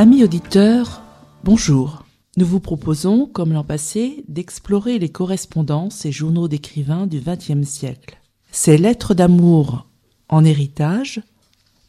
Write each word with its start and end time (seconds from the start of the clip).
Amis 0.00 0.24
auditeurs, 0.24 1.02
bonjour. 1.44 2.06
Nous 2.38 2.46
vous 2.46 2.58
proposons, 2.58 3.26
comme 3.26 3.52
l'an 3.52 3.64
passé, 3.64 4.24
d'explorer 4.28 4.98
les 4.98 5.10
correspondances 5.10 6.06
et 6.06 6.10
journaux 6.10 6.48
d'écrivains 6.48 7.06
du 7.06 7.20
XXe 7.20 7.68
siècle. 7.68 8.18
Ces 8.50 8.78
lettres 8.78 9.12
d'amour 9.12 9.86
en 10.30 10.42
héritage, 10.42 11.20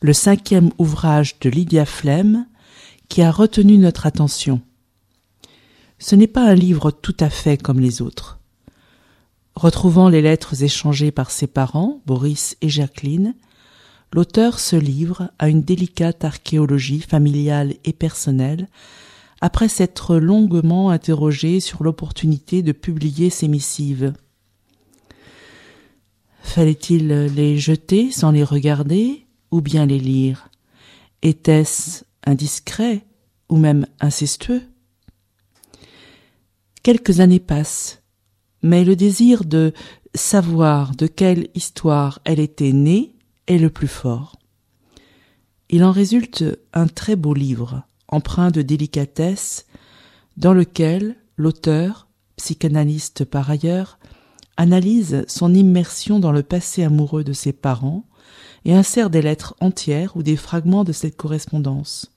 le 0.01 0.11
cinquième 0.11 0.71
ouvrage 0.77 1.39
de 1.39 1.49
Lydia 1.49 1.85
Flem, 1.85 2.47
qui 3.07 3.21
a 3.21 3.31
retenu 3.31 3.77
notre 3.77 4.05
attention. 4.05 4.59
Ce 5.97 6.13
n'est 6.13 6.27
pas 6.27 6.43
un 6.43 6.55
livre 6.55 6.91
tout 6.91 7.15
à 7.17 7.29
fait 7.29 7.55
comme 7.55 7.79
les 7.79 8.01
autres. 8.01 8.39
Retrouvant 9.55 10.09
les 10.09 10.21
lettres 10.21 10.63
échangées 10.63 11.11
par 11.11 11.31
ses 11.31 11.47
parents, 11.47 12.01
Boris 12.05 12.57
et 12.59 12.67
Jacqueline, 12.67 13.35
l'auteur 14.13 14.59
se 14.59 14.75
livre 14.75 15.31
à 15.39 15.49
une 15.49 15.61
délicate 15.61 16.23
archéologie 16.25 17.01
familiale 17.01 17.75
et 17.85 17.93
personnelle 17.93 18.67
après 19.41 19.67
s'être 19.67 20.17
longuement 20.17 20.91
interrogé 20.91 21.59
sur 21.59 21.83
l'opportunité 21.83 22.61
de 22.61 22.71
publier 22.71 23.29
ces 23.29 23.47
missives. 23.47 24.13
Fallait-il 26.43 27.07
les 27.07 27.57
jeter 27.57 28.11
sans 28.11 28.31
les 28.31 28.43
regarder 28.43 29.25
ou 29.49 29.61
bien 29.61 29.85
les 29.85 29.99
lire? 29.99 30.49
Était-ce 31.23 32.03
indiscret 32.25 33.05
ou 33.49 33.57
même 33.57 33.87
incestueux? 33.99 34.61
Quelques 36.83 37.19
années 37.19 37.39
passent, 37.39 38.01
mais 38.63 38.83
le 38.83 38.95
désir 38.95 39.45
de 39.45 39.73
savoir 40.13 40.95
de 40.95 41.07
quelle 41.07 41.47
histoire 41.55 42.19
elle 42.25 42.39
était 42.39 42.73
née 42.73 43.15
le 43.57 43.69
plus 43.69 43.87
fort. 43.87 44.37
Il 45.69 45.83
en 45.83 45.91
résulte 45.91 46.43
un 46.73 46.87
très 46.87 47.15
beau 47.15 47.33
livre, 47.33 47.83
empreint 48.07 48.51
de 48.51 48.61
délicatesse, 48.61 49.65
dans 50.37 50.53
lequel 50.53 51.15
l'auteur, 51.37 52.07
psychanalyste 52.35 53.25
par 53.25 53.49
ailleurs, 53.49 53.99
analyse 54.57 55.23
son 55.27 55.53
immersion 55.53 56.19
dans 56.19 56.31
le 56.31 56.43
passé 56.43 56.83
amoureux 56.83 57.23
de 57.23 57.33
ses 57.33 57.53
parents 57.53 58.05
et 58.65 58.73
insère 58.73 59.09
des 59.09 59.21
lettres 59.21 59.55
entières 59.59 60.15
ou 60.17 60.23
des 60.23 60.35
fragments 60.35 60.83
de 60.83 60.91
cette 60.91 61.15
correspondance. 61.15 62.11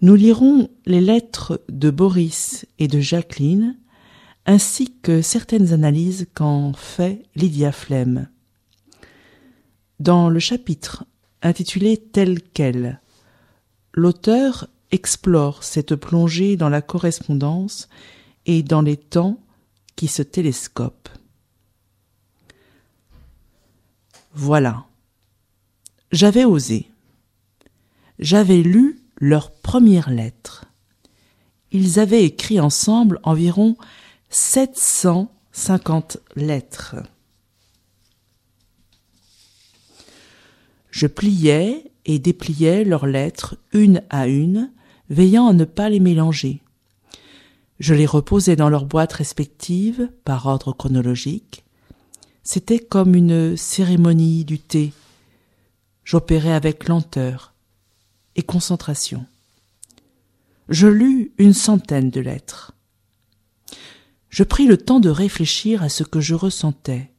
Nous 0.00 0.14
lirons 0.14 0.68
les 0.86 1.00
lettres 1.00 1.62
de 1.70 1.90
Boris 1.90 2.66
et 2.78 2.88
de 2.88 3.00
Jacqueline, 3.00 3.78
ainsi 4.44 4.94
que 5.00 5.22
certaines 5.22 5.72
analyses 5.72 6.26
qu'en 6.34 6.74
fait 6.74 7.22
Lydia 7.34 7.72
Flemme. 7.72 8.28
Dans 10.04 10.28
le 10.28 10.38
chapitre 10.38 11.04
intitulé 11.40 11.96
Tel 11.96 12.42
quel, 12.42 13.00
l'auteur 13.94 14.68
explore 14.90 15.64
cette 15.64 15.94
plongée 15.96 16.58
dans 16.58 16.68
la 16.68 16.82
correspondance 16.82 17.88
et 18.44 18.62
dans 18.62 18.82
les 18.82 18.98
temps 18.98 19.40
qui 19.96 20.06
se 20.08 20.20
télescopent. 20.20 21.08
Voilà. 24.34 24.84
J'avais 26.12 26.44
osé. 26.44 26.90
J'avais 28.18 28.62
lu 28.62 29.00
leurs 29.16 29.52
premières 29.52 30.10
lettres. 30.10 30.66
Ils 31.70 31.98
avaient 31.98 32.24
écrit 32.24 32.60
ensemble 32.60 33.20
environ 33.22 33.74
750 34.28 36.18
lettres. 36.36 36.96
Je 40.94 41.08
pliais 41.08 41.90
et 42.04 42.20
dépliais 42.20 42.84
leurs 42.84 43.08
lettres 43.08 43.56
une 43.72 44.00
à 44.10 44.28
une, 44.28 44.70
veillant 45.10 45.48
à 45.48 45.52
ne 45.52 45.64
pas 45.64 45.88
les 45.88 45.98
mélanger. 45.98 46.62
Je 47.80 47.94
les 47.94 48.06
reposais 48.06 48.54
dans 48.54 48.68
leurs 48.68 48.84
boîtes 48.84 49.14
respectives, 49.14 50.08
par 50.24 50.46
ordre 50.46 50.72
chronologique. 50.72 51.64
C'était 52.44 52.78
comme 52.78 53.16
une 53.16 53.56
cérémonie 53.56 54.44
du 54.44 54.60
thé. 54.60 54.92
J'opérais 56.04 56.52
avec 56.52 56.86
lenteur 56.86 57.54
et 58.36 58.44
concentration. 58.44 59.26
Je 60.68 60.86
lus 60.86 61.32
une 61.38 61.54
centaine 61.54 62.10
de 62.10 62.20
lettres. 62.20 62.70
Je 64.28 64.44
pris 64.44 64.68
le 64.68 64.76
temps 64.76 65.00
de 65.00 65.10
réfléchir 65.10 65.82
à 65.82 65.88
ce 65.88 66.04
que 66.04 66.20
je 66.20 66.36
ressentais. 66.36 67.10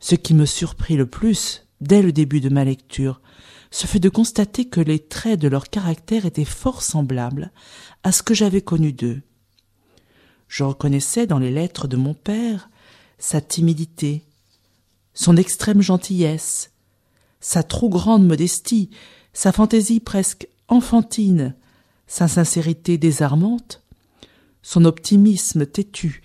Ce 0.00 0.14
qui 0.14 0.32
me 0.32 0.46
surprit 0.46 0.96
le 0.96 1.04
plus, 1.04 1.66
dès 1.82 2.00
le 2.00 2.12
début 2.12 2.40
de 2.40 2.48
ma 2.48 2.64
lecture, 2.64 3.20
ce 3.70 3.86
fut 3.86 4.00
de 4.00 4.08
constater 4.08 4.66
que 4.66 4.80
les 4.80 4.98
traits 4.98 5.40
de 5.40 5.48
leur 5.48 5.68
caractère 5.68 6.26
étaient 6.26 6.44
fort 6.44 6.82
semblables 6.82 7.50
à 8.02 8.12
ce 8.12 8.22
que 8.22 8.34
j'avais 8.34 8.60
connu 8.60 8.92
d'eux. 8.92 9.22
Je 10.48 10.64
reconnaissais 10.64 11.26
dans 11.26 11.38
les 11.38 11.50
lettres 11.50 11.88
de 11.88 11.96
mon 11.96 12.14
père 12.14 12.68
sa 13.18 13.40
timidité, 13.40 14.22
son 15.14 15.36
extrême 15.36 15.80
gentillesse, 15.80 16.72
sa 17.40 17.62
trop 17.62 17.88
grande 17.88 18.26
modestie, 18.26 18.90
sa 19.32 19.52
fantaisie 19.52 20.00
presque 20.00 20.48
enfantine, 20.68 21.54
sa 22.06 22.28
sincérité 22.28 22.98
désarmante, 22.98 23.82
son 24.62 24.84
optimisme 24.84 25.66
têtu, 25.66 26.22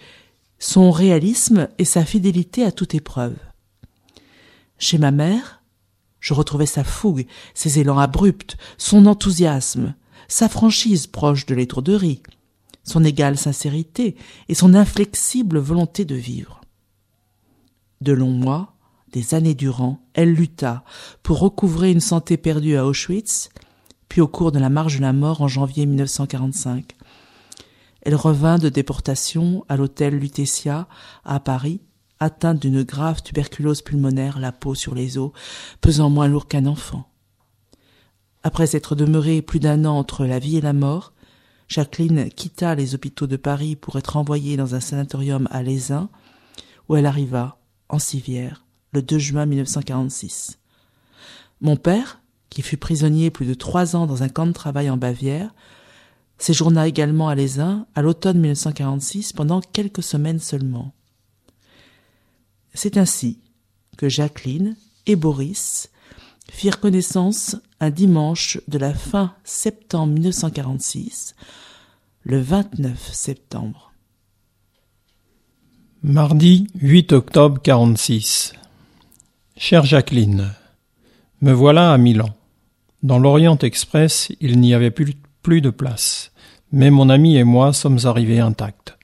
son 0.60 0.92
réalisme 0.92 1.70
et 1.78 1.86
sa 1.86 2.04
fidélité 2.04 2.64
à 2.64 2.72
toute 2.72 2.96
épreuve. 2.96 3.38
Chez 4.78 4.98
ma 4.98 5.12
mère, 5.12 5.64
je 6.20 6.34
retrouvais 6.34 6.66
sa 6.66 6.84
fougue, 6.84 7.26
ses 7.54 7.80
élans 7.80 8.00
abrupts, 8.00 8.58
son 8.78 9.06
enthousiasme, 9.06 9.96
sa 10.28 10.50
franchise 10.50 11.08
proche 11.08 11.46
de 11.46 11.56
l'étourderie, 11.56 12.22
son 12.84 13.04
égale 13.04 13.38
sincérité 13.38 14.16
et 14.48 14.56
son 14.56 14.74
inflexible 14.74 15.58
volonté 15.58 16.06
de 16.06 16.16
vivre. 16.16 16.62
De 18.02 18.14
longs 18.14 18.32
mois, 18.32 18.76
des 19.12 19.34
années 19.34 19.56
durant, 19.56 20.00
elle 20.14 20.34
lutta 20.34 20.84
pour 21.24 21.40
recouvrer 21.40 21.92
une 21.92 22.02
santé 22.02 22.38
perdue 22.38 22.76
à 22.76 22.86
Auschwitz, 22.86 23.50
puis 24.10 24.22
au 24.22 24.28
cours 24.28 24.52
de 24.52 24.60
la 24.60 24.70
marche 24.70 24.98
de 24.98 25.02
la 25.02 25.14
mort 25.14 25.42
en 25.42 25.48
janvier 25.48 25.86
1945. 25.86 26.96
Elle 28.02 28.16
revint 28.16 28.58
de 28.58 28.70
déportation 28.70 29.66
à 29.70 29.76
l'hôtel 29.76 30.18
Lutetia 30.18 30.88
à 31.26 31.40
Paris 31.40 31.82
atteinte 32.20 32.60
d'une 32.60 32.84
grave 32.84 33.22
tuberculose 33.24 33.82
pulmonaire, 33.82 34.40
la 34.40 34.52
peau 34.52 34.76
sur 34.76 34.96
les 34.96 35.18
os, 35.18 35.32
pesant 35.82 36.10
moins 36.10 36.28
lourd 36.28 36.48
qu'un 36.48 36.66
enfant. 36.66 37.08
Après 38.44 38.76
être 38.76 38.96
demeurée 38.96 39.42
plus 39.42 39.60
d'un 39.60 39.86
an 39.86 39.98
entre 39.98 40.26
la 40.26 40.40
vie 40.40 40.58
et 40.58 40.62
la 40.62 40.74
mort, 40.74 41.14
Jacqueline 41.68 42.30
quitta 42.30 42.76
les 42.76 42.96
hôpitaux 42.96 43.28
de 43.28 43.36
Paris 43.36 43.76
pour 43.76 43.98
être 43.98 44.16
envoyée 44.16 44.56
dans 44.56 44.74
un 44.74 44.80
sanatorium 44.80 45.48
à 45.52 45.64
Lézin, 45.64 46.10
où 46.88 46.96
elle 46.96 47.06
arriva, 47.06 47.60
en 47.90 48.00
civière, 48.00 48.66
le 48.94 49.02
2 49.02 49.18
juin 49.18 49.46
1946. 49.46 50.60
Mon 51.60 51.76
père, 51.76 52.22
qui 52.50 52.62
fut 52.62 52.78
prisonnier 52.78 53.32
plus 53.32 53.46
de 53.46 53.54
trois 53.54 53.96
ans 53.96 54.06
dans 54.06 54.24
un 54.24 54.30
camp 54.30 54.46
de 54.46 54.54
travail 54.54 54.90
en 54.90 54.98
Bavière, 54.98 55.54
séjourna 56.38 56.88
également 56.88 57.28
à 57.28 57.36
Lézin 57.36 57.86
à 57.96 58.02
l'automne 58.02 58.40
1946 58.40 59.34
pendant 59.34 59.60
quelques 59.60 60.04
semaines 60.04 60.40
seulement. 60.40 60.94
C'est 62.78 62.98
ainsi 62.98 63.40
que 63.98 64.08
Jacqueline 64.08 64.76
et 65.08 65.16
Boris 65.16 65.90
firent 66.52 66.80
connaissance 66.80 67.56
un 67.80 67.90
dimanche 67.90 68.60
de 68.68 68.78
la 68.78 68.94
fin 68.94 69.34
septembre 69.44 70.14
1946, 70.14 71.36
le 72.22 72.40
29 72.40 73.12
septembre. 73.12 73.94
Mardi 76.04 76.68
8 76.80 77.14
octobre 77.14 77.60
46. 77.64 78.54
Chère 79.58 79.84
Jacqueline, 79.84 80.54
me 81.42 81.54
voilà 81.54 81.92
à 81.92 81.98
Milan. 81.98 82.30
Dans 83.02 83.18
l'Orient 83.18 83.58
Express, 83.58 84.32
il 84.40 84.60
n'y 84.60 84.76
avait 84.76 84.92
plus, 84.92 85.16
plus 85.42 85.62
de 85.62 85.72
place. 85.72 86.32
Mais 86.72 86.92
mon 86.92 87.10
ami 87.10 87.38
et 87.38 87.44
moi 87.44 87.74
sommes 87.74 88.02
arrivés 88.04 88.40
intacts. 88.40 88.97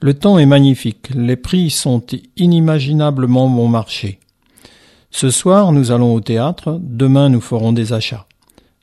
Le 0.00 0.14
temps 0.14 0.38
est 0.38 0.46
magnifique, 0.46 1.10
les 1.14 1.36
prix 1.36 1.70
sont 1.70 2.04
inimaginablement 2.36 3.48
bon 3.48 3.68
marché. 3.68 4.18
Ce 5.10 5.30
soir, 5.30 5.72
nous 5.72 5.92
allons 5.92 6.14
au 6.14 6.20
théâtre, 6.20 6.78
demain 6.82 7.28
nous 7.28 7.40
ferons 7.40 7.72
des 7.72 7.92
achats. 7.92 8.26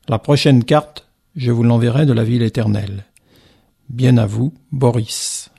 La 0.07 0.17
prochaine 0.17 0.63
carte, 0.63 1.07
je 1.35 1.51
vous 1.51 1.63
l'enverrai 1.63 2.05
de 2.05 2.13
la 2.13 2.23
ville 2.23 2.41
éternelle. 2.41 3.05
Bien 3.89 4.17
à 4.17 4.25
vous, 4.25 4.53
Boris. 4.71 5.49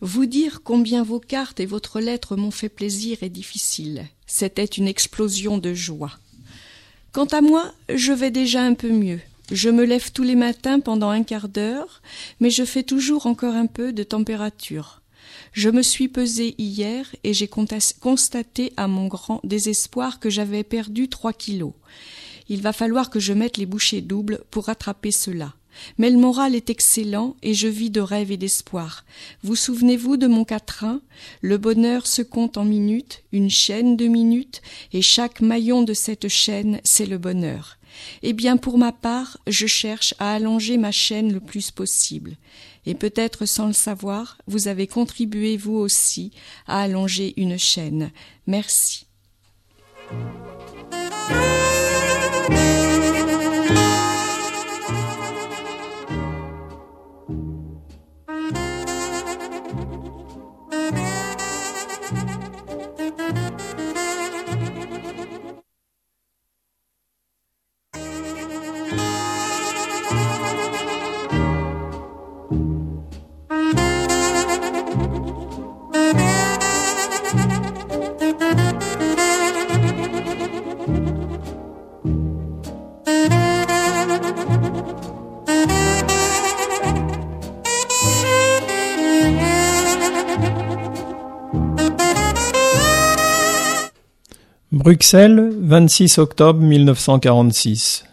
Vous 0.00 0.26
dire 0.26 0.60
combien 0.62 1.02
vos 1.02 1.18
cartes 1.18 1.58
et 1.58 1.66
votre 1.66 2.00
lettre 2.00 2.36
m'ont 2.36 2.52
fait 2.52 2.68
plaisir 2.68 3.18
est 3.22 3.30
difficile. 3.30 4.04
C'était 4.26 4.64
une 4.64 4.86
explosion 4.86 5.58
de 5.58 5.74
joie. 5.74 6.12
Quant 7.10 7.26
à 7.26 7.40
moi, 7.40 7.72
je 7.92 8.12
vais 8.12 8.30
déjà 8.30 8.62
un 8.62 8.74
peu 8.74 8.92
mieux. 8.92 9.20
Je 9.50 9.70
me 9.70 9.84
lève 9.84 10.12
tous 10.12 10.24
les 10.24 10.34
matins 10.34 10.78
pendant 10.78 11.08
un 11.08 11.22
quart 11.22 11.48
d'heure, 11.48 12.02
mais 12.38 12.50
je 12.50 12.64
fais 12.64 12.82
toujours 12.82 13.26
encore 13.26 13.54
un 13.54 13.66
peu 13.66 13.94
de 13.94 14.02
température. 14.02 15.00
Je 15.52 15.70
me 15.70 15.80
suis 15.80 16.08
pesée 16.08 16.54
hier 16.58 17.14
et 17.24 17.32
j'ai 17.32 17.48
constaté 17.48 18.72
à 18.76 18.88
mon 18.88 19.06
grand 19.06 19.40
désespoir 19.44 20.20
que 20.20 20.28
j'avais 20.28 20.64
perdu 20.64 21.08
trois 21.08 21.32
kilos. 21.32 21.72
Il 22.50 22.60
va 22.60 22.74
falloir 22.74 23.08
que 23.08 23.20
je 23.20 23.32
mette 23.32 23.56
les 23.56 23.64
bouchées 23.64 24.02
doubles 24.02 24.42
pour 24.50 24.66
rattraper 24.66 25.12
cela. 25.12 25.54
Mais 25.96 26.10
le 26.10 26.18
moral 26.18 26.54
est 26.54 26.70
excellent 26.70 27.36
et 27.42 27.54
je 27.54 27.68
vis 27.68 27.90
de 27.90 28.00
rêves 28.00 28.32
et 28.32 28.36
d'espoir. 28.36 29.06
Vous 29.42 29.56
souvenez-vous 29.56 30.18
de 30.18 30.26
mon 30.26 30.44
quatrain? 30.44 31.00
Le 31.40 31.56
bonheur 31.56 32.06
se 32.06 32.20
compte 32.20 32.58
en 32.58 32.64
minutes, 32.64 33.22
une 33.32 33.50
chaîne 33.50 33.96
de 33.96 34.08
minutes, 34.08 34.60
et 34.92 35.02
chaque 35.02 35.40
maillon 35.40 35.82
de 35.82 35.94
cette 35.94 36.28
chaîne, 36.28 36.80
c'est 36.84 37.06
le 37.06 37.18
bonheur. 37.18 37.77
Eh 38.22 38.32
bien, 38.32 38.56
pour 38.56 38.78
ma 38.78 38.92
part, 38.92 39.38
je 39.46 39.66
cherche 39.66 40.14
à 40.18 40.34
allonger 40.34 40.76
ma 40.76 40.92
chaîne 40.92 41.32
le 41.32 41.40
plus 41.40 41.70
possible. 41.70 42.36
Et 42.86 42.94
peut-être 42.94 43.46
sans 43.46 43.66
le 43.66 43.72
savoir, 43.72 44.38
vous 44.46 44.68
avez 44.68 44.86
contribué 44.86 45.56
vous 45.56 45.76
aussi 45.76 46.32
à 46.66 46.82
allonger 46.82 47.34
une 47.36 47.58
chaîne. 47.58 48.10
Merci. 48.46 49.06
Bruxelles, 94.88 95.52
26 95.60 96.16
octobre 96.16 96.62
1946. 96.62 98.06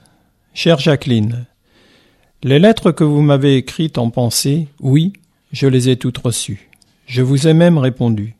Chère 0.53 0.77
Jacqueline, 0.77 1.45
les 2.43 2.59
lettres 2.59 2.91
que 2.91 3.05
vous 3.05 3.21
m'avez 3.21 3.55
écrites 3.55 3.97
en 3.97 4.09
pensée, 4.09 4.67
oui, 4.81 5.13
je 5.53 5.67
les 5.67 5.87
ai 5.87 5.95
toutes 5.95 6.17
reçues. 6.17 6.69
Je 7.05 7.21
vous 7.21 7.47
ai 7.47 7.53
même 7.53 7.77
répondu. 7.77 8.35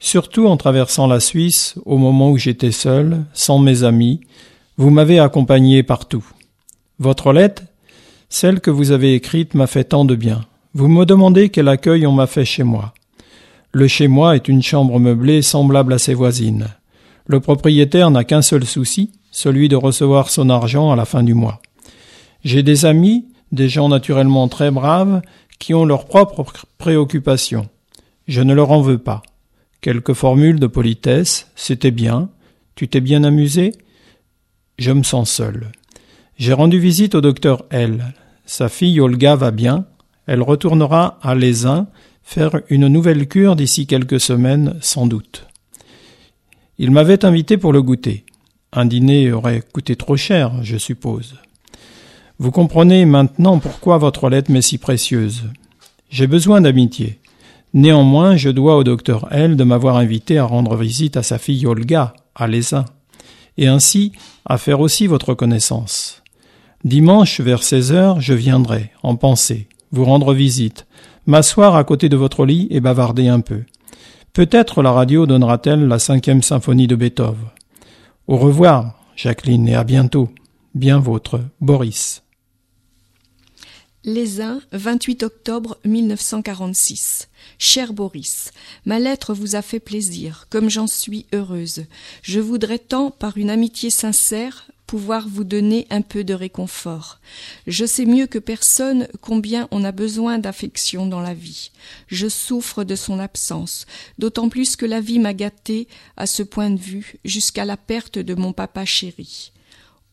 Surtout 0.00 0.46
en 0.46 0.56
traversant 0.56 1.06
la 1.06 1.20
Suisse, 1.20 1.74
au 1.84 1.98
moment 1.98 2.30
où 2.30 2.38
j'étais 2.38 2.72
seul, 2.72 3.26
sans 3.34 3.58
mes 3.58 3.84
amis, 3.84 4.20
vous 4.78 4.88
m'avez 4.88 5.18
accompagné 5.18 5.82
partout. 5.82 6.24
Votre 6.98 7.34
lettre, 7.34 7.64
celle 8.30 8.60
que 8.60 8.70
vous 8.70 8.92
avez 8.92 9.12
écrite, 9.12 9.52
m'a 9.52 9.66
fait 9.66 9.84
tant 9.84 10.06
de 10.06 10.14
bien. 10.14 10.46
Vous 10.72 10.88
me 10.88 11.04
demandez 11.04 11.50
quel 11.50 11.68
accueil 11.68 12.06
on 12.06 12.12
m'a 12.12 12.26
fait 12.26 12.46
chez 12.46 12.62
moi. 12.62 12.94
Le 13.72 13.88
chez 13.88 14.08
moi 14.08 14.36
est 14.36 14.48
une 14.48 14.62
chambre 14.62 14.98
meublée 14.98 15.42
semblable 15.42 15.92
à 15.92 15.98
ses 15.98 16.14
voisines. 16.14 16.68
Le 17.28 17.40
propriétaire 17.40 18.10
n'a 18.10 18.24
qu'un 18.24 18.40
seul 18.40 18.64
souci, 18.64 19.12
celui 19.30 19.68
de 19.68 19.76
recevoir 19.76 20.30
son 20.30 20.48
argent 20.48 20.90
à 20.90 20.96
la 20.96 21.04
fin 21.04 21.22
du 21.22 21.34
mois. 21.34 21.60
J'ai 22.42 22.62
des 22.62 22.86
amis, 22.86 23.26
des 23.52 23.68
gens 23.68 23.90
naturellement 23.90 24.48
très 24.48 24.70
braves, 24.70 25.20
qui 25.58 25.74
ont 25.74 25.84
leurs 25.84 26.06
propres 26.06 26.50
préoccupations. 26.78 27.68
Je 28.28 28.40
ne 28.40 28.54
leur 28.54 28.70
en 28.70 28.80
veux 28.80 28.96
pas. 28.96 29.22
Quelques 29.82 30.14
formules 30.14 30.58
de 30.58 30.66
politesse, 30.66 31.50
c'était 31.54 31.90
bien. 31.90 32.30
Tu 32.74 32.88
t'es 32.88 33.02
bien 33.02 33.24
amusé? 33.24 33.72
Je 34.78 34.92
me 34.92 35.02
sens 35.02 35.30
seul. 35.30 35.72
J'ai 36.38 36.54
rendu 36.54 36.78
visite 36.78 37.14
au 37.14 37.20
docteur 37.20 37.66
L. 37.70 38.14
Sa 38.46 38.70
fille 38.70 39.00
Olga 39.00 39.36
va 39.36 39.50
bien. 39.50 39.84
Elle 40.26 40.42
retournera 40.42 41.18
à 41.20 41.34
Lézin 41.34 41.88
faire 42.22 42.60
une 42.70 42.88
nouvelle 42.88 43.28
cure 43.28 43.54
d'ici 43.54 43.86
quelques 43.86 44.20
semaines, 44.20 44.76
sans 44.80 45.06
doute. 45.06 45.47
Il 46.80 46.92
m'avait 46.92 47.24
invité 47.24 47.56
pour 47.56 47.72
le 47.72 47.82
goûter. 47.82 48.24
Un 48.72 48.86
dîner 48.86 49.32
aurait 49.32 49.62
coûté 49.72 49.96
trop 49.96 50.16
cher, 50.16 50.62
je 50.62 50.76
suppose. 50.76 51.34
Vous 52.38 52.52
comprenez 52.52 53.04
maintenant 53.04 53.58
pourquoi 53.58 53.98
votre 53.98 54.28
lettre 54.28 54.52
m'est 54.52 54.62
si 54.62 54.78
précieuse. 54.78 55.44
J'ai 56.08 56.28
besoin 56.28 56.60
d'amitié. 56.60 57.18
Néanmoins, 57.74 58.36
je 58.36 58.48
dois 58.48 58.76
au 58.76 58.84
docteur 58.84 59.26
L 59.32 59.56
de 59.56 59.64
m'avoir 59.64 59.96
invité 59.96 60.38
à 60.38 60.44
rendre 60.44 60.76
visite 60.76 61.16
à 61.16 61.24
sa 61.24 61.38
fille 61.38 61.66
Olga, 61.66 62.14
à 62.36 62.46
l'ESA, 62.46 62.84
et 63.56 63.66
ainsi 63.66 64.12
à 64.44 64.56
faire 64.56 64.78
aussi 64.78 65.08
votre 65.08 65.34
connaissance. 65.34 66.22
Dimanche, 66.84 67.40
vers 67.40 67.64
seize 67.64 67.92
heures, 67.92 68.20
je 68.20 68.34
viendrai, 68.34 68.92
en 69.02 69.16
pensée, 69.16 69.68
vous 69.90 70.04
rendre 70.04 70.32
visite, 70.32 70.86
m'asseoir 71.26 71.74
à 71.74 71.82
côté 71.82 72.08
de 72.08 72.16
votre 72.16 72.46
lit 72.46 72.68
et 72.70 72.78
bavarder 72.78 73.26
un 73.26 73.40
peu. 73.40 73.64
Peut-être 74.32 74.82
la 74.82 74.92
radio 74.92 75.26
donnera-t-elle 75.26 75.88
la 75.88 75.98
cinquième 75.98 76.42
symphonie 76.42 76.86
de 76.86 76.96
Beethoven. 76.96 77.48
Au 78.26 78.36
revoir, 78.36 78.94
Jacqueline, 79.16 79.68
et 79.68 79.74
à 79.74 79.84
bientôt. 79.84 80.28
Bien 80.74 81.00
votre 81.00 81.40
Boris. 81.60 82.22
Les 84.04 84.40
uns, 84.40 84.60
28 84.72 85.24
octobre 85.24 85.76
1946. 85.84 87.28
Cher 87.58 87.92
Boris, 87.92 88.52
ma 88.86 88.98
lettre 88.98 89.34
vous 89.34 89.56
a 89.56 89.62
fait 89.62 89.80
plaisir, 89.80 90.46
comme 90.50 90.70
j'en 90.70 90.86
suis 90.86 91.26
heureuse. 91.34 91.86
Je 92.22 92.38
voudrais 92.38 92.78
tant, 92.78 93.10
par 93.10 93.36
une 93.38 93.50
amitié 93.50 93.90
sincère, 93.90 94.70
pouvoir 94.88 95.28
vous 95.28 95.44
donner 95.44 95.86
un 95.90 96.00
peu 96.00 96.24
de 96.24 96.32
réconfort. 96.32 97.20
Je 97.66 97.84
sais 97.84 98.06
mieux 98.06 98.26
que 98.26 98.38
personne 98.38 99.06
combien 99.20 99.68
on 99.70 99.84
a 99.84 99.92
besoin 99.92 100.38
d'affection 100.38 101.06
dans 101.06 101.20
la 101.20 101.34
vie. 101.34 101.70
Je 102.08 102.26
souffre 102.26 102.84
de 102.84 102.96
son 102.96 103.18
absence, 103.18 103.86
d'autant 104.18 104.48
plus 104.48 104.76
que 104.76 104.86
la 104.86 105.02
vie 105.02 105.18
m'a 105.18 105.34
gâté 105.34 105.88
à 106.16 106.26
ce 106.26 106.42
point 106.42 106.70
de 106.70 106.80
vue 106.80 107.16
jusqu'à 107.24 107.66
la 107.66 107.76
perte 107.76 108.18
de 108.18 108.34
mon 108.34 108.54
papa 108.54 108.86
chéri. 108.86 109.52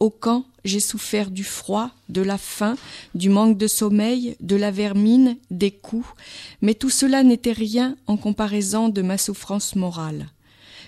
Au 0.02 0.10
camp, 0.10 0.44
j'ai 0.66 0.82
souffert 0.82 1.32
du 1.32 1.46
froid, 1.46 1.92
de 2.10 2.22
la 2.22 2.38
faim, 2.38 2.76
du 3.16 3.30
manque 3.30 3.58
de 3.58 3.68
sommeil, 3.68 4.36
de 4.42 4.58
la 4.58 4.72
vermine, 4.72 5.38
des 5.52 5.72
coups, 5.72 6.08
mais 6.62 6.74
tout 6.74 6.90
cela 6.90 7.24
n'était 7.24 7.54
rien 7.54 7.96
en 8.08 8.18
comparaison 8.18 8.90
de 8.90 9.02
ma 9.02 9.18
souffrance 9.18 9.78
morale. 9.78 10.28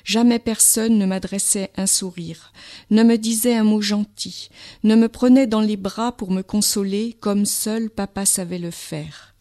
Jamais 0.08 0.40
personne 0.40 0.98
ne 0.98 1.06
m'adressait 1.06 1.70
un 1.76 1.86
sourire, 1.86 2.54
ne 2.92 3.04
me 3.04 3.18
disait 3.18 3.56
un 3.56 3.66
mot 3.66 3.82
gentil, 3.82 4.48
ne 4.86 4.96
me 4.96 5.10
prenait 5.10 5.48
dans 5.48 5.60
les 5.60 5.76
bras 5.76 6.14
pour 6.14 6.32
me 6.32 6.44
consoler 6.44 7.18
comme 7.20 7.46
seul 7.46 7.90
papa 7.90 8.26
savait 8.26 8.58
le 8.58 8.72
faire. 8.72 9.36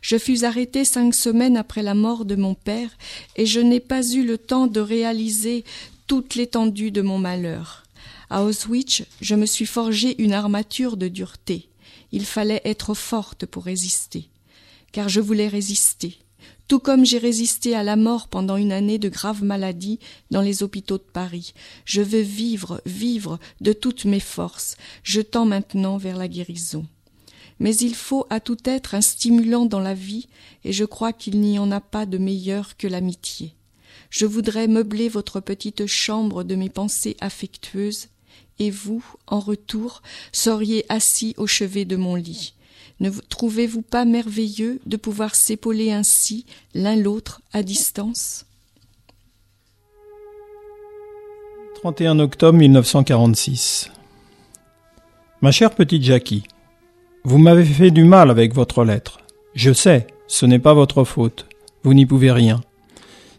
Je 0.00 0.16
fus 0.16 0.44
arrêté 0.44 0.84
cinq 0.84 1.12
semaines 1.12 1.56
après 1.56 1.82
la 1.82 1.94
mort 1.94 2.24
de 2.24 2.36
mon 2.36 2.54
père, 2.54 2.90
et 3.34 3.46
je 3.46 3.58
n'ai 3.58 3.80
pas 3.80 4.08
eu 4.12 4.24
le 4.24 4.38
temps 4.38 4.68
de 4.68 4.78
réaliser 4.78 5.64
toute 6.06 6.36
l'étendue 6.36 6.92
de 6.92 7.02
mon 7.02 7.18
malheur. 7.18 7.82
À 8.30 8.44
Auschwitz, 8.44 9.02
je 9.20 9.34
me 9.34 9.46
suis 9.46 9.66
forgé 9.66 10.22
une 10.22 10.34
armature 10.34 10.96
de 10.96 11.08
dureté. 11.08 11.68
Il 12.12 12.26
fallait 12.26 12.62
être 12.64 12.94
forte 12.94 13.44
pour 13.44 13.64
résister. 13.64 14.28
Car 14.92 15.08
je 15.08 15.20
voulais 15.20 15.48
résister 15.48 16.21
tout 16.72 16.80
comme 16.80 17.04
j'ai 17.04 17.18
résisté 17.18 17.76
à 17.76 17.82
la 17.82 17.96
mort 17.96 18.28
pendant 18.28 18.56
une 18.56 18.72
année 18.72 18.96
de 18.96 19.10
grave 19.10 19.44
maladie 19.44 19.98
dans 20.30 20.40
les 20.40 20.62
hôpitaux 20.62 20.96
de 20.96 21.02
Paris. 21.02 21.52
Je 21.84 22.00
veux 22.00 22.22
vivre, 22.22 22.80
vivre 22.86 23.38
de 23.60 23.74
toutes 23.74 24.06
mes 24.06 24.20
forces. 24.20 24.78
Je 25.02 25.20
tends 25.20 25.44
maintenant 25.44 25.98
vers 25.98 26.16
la 26.16 26.28
guérison. 26.28 26.86
Mais 27.60 27.76
il 27.76 27.94
faut 27.94 28.26
à 28.30 28.40
tout 28.40 28.56
être 28.64 28.94
un 28.94 29.02
stimulant 29.02 29.66
dans 29.66 29.80
la 29.80 29.92
vie, 29.92 30.28
et 30.64 30.72
je 30.72 30.86
crois 30.86 31.12
qu'il 31.12 31.42
n'y 31.42 31.58
en 31.58 31.70
a 31.70 31.82
pas 31.82 32.06
de 32.06 32.16
meilleur 32.16 32.78
que 32.78 32.86
l'amitié. 32.86 33.52
Je 34.08 34.24
voudrais 34.24 34.66
meubler 34.66 35.10
votre 35.10 35.40
petite 35.40 35.84
chambre 35.84 36.42
de 36.42 36.54
mes 36.54 36.70
pensées 36.70 37.18
affectueuses, 37.20 38.08
et 38.58 38.70
vous, 38.70 39.04
en 39.26 39.40
retour, 39.40 40.00
seriez 40.32 40.86
assis 40.88 41.34
au 41.36 41.46
chevet 41.46 41.84
de 41.84 41.96
mon 41.96 42.14
lit. 42.14 42.54
Ne 43.02 43.10
trouvez-vous 43.10 43.82
pas 43.82 44.04
merveilleux 44.04 44.78
de 44.86 44.96
pouvoir 44.96 45.34
s'épauler 45.34 45.90
ainsi 45.90 46.46
l'un 46.72 46.94
l'autre 46.94 47.42
à 47.52 47.64
distance? 47.64 48.46
31 51.82 52.20
octobre 52.20 52.56
1946 52.56 53.90
Ma 55.40 55.50
chère 55.50 55.74
petite 55.74 56.04
Jackie, 56.04 56.44
vous 57.24 57.38
m'avez 57.38 57.64
fait 57.64 57.90
du 57.90 58.04
mal 58.04 58.30
avec 58.30 58.54
votre 58.54 58.84
lettre. 58.84 59.18
Je 59.56 59.72
sais, 59.72 60.06
ce 60.28 60.46
n'est 60.46 60.60
pas 60.60 60.72
votre 60.72 61.02
faute. 61.02 61.48
Vous 61.82 61.94
n'y 61.94 62.06
pouvez 62.06 62.30
rien. 62.30 62.60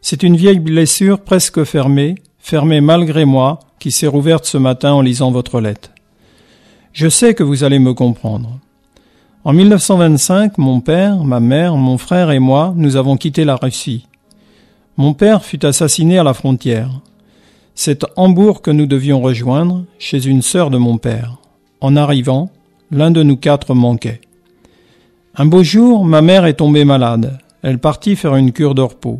C'est 0.01 0.23
une 0.23 0.35
vieille 0.35 0.59
blessure 0.59 1.21
presque 1.21 1.63
fermée, 1.63 2.15
fermée 2.37 2.81
malgré 2.81 3.23
moi, 3.23 3.59
qui 3.79 3.91
s'est 3.91 4.07
rouverte 4.07 4.43
ce 4.43 4.57
matin 4.57 4.91
en 4.91 4.99
lisant 4.99 5.31
votre 5.31 5.61
lettre. 5.61 5.91
Je 6.91 7.07
sais 7.07 7.33
que 7.33 7.43
vous 7.43 7.63
allez 7.63 7.79
me 7.79 7.93
comprendre. 7.93 8.59
En 9.45 9.51
1925, 9.51 10.57
mon 10.57 10.79
père, 10.79 11.25
ma 11.25 11.41
mère, 11.41 11.75
mon 11.75 11.97
frère 11.97 12.31
et 12.31 12.39
moi, 12.39 12.73
nous 12.77 12.95
avons 12.95 13.17
quitté 13.17 13.43
la 13.43 13.57
Russie. 13.57 14.07
Mon 14.95 15.13
père 15.13 15.43
fut 15.43 15.65
assassiné 15.65 16.17
à 16.17 16.23
la 16.23 16.33
frontière. 16.33 17.01
C'est 17.75 18.05
Hambourg 18.15 18.61
que 18.61 18.71
nous 18.71 18.85
devions 18.85 19.19
rejoindre, 19.19 19.83
chez 19.99 20.25
une 20.25 20.41
sœur 20.41 20.69
de 20.69 20.77
mon 20.77 20.97
père. 20.97 21.39
En 21.81 21.97
arrivant, 21.97 22.51
l'un 22.89 23.11
de 23.11 23.21
nous 23.21 23.35
quatre 23.35 23.75
manquait. 23.75 24.21
Un 25.35 25.45
beau 25.45 25.61
jour, 25.61 26.05
ma 26.05 26.21
mère 26.21 26.45
est 26.45 26.53
tombée 26.53 26.85
malade. 26.85 27.37
Elle 27.63 27.79
partit 27.79 28.15
faire 28.15 28.37
une 28.37 28.53
cure 28.53 28.75
de 28.75 28.81
repos. 28.81 29.19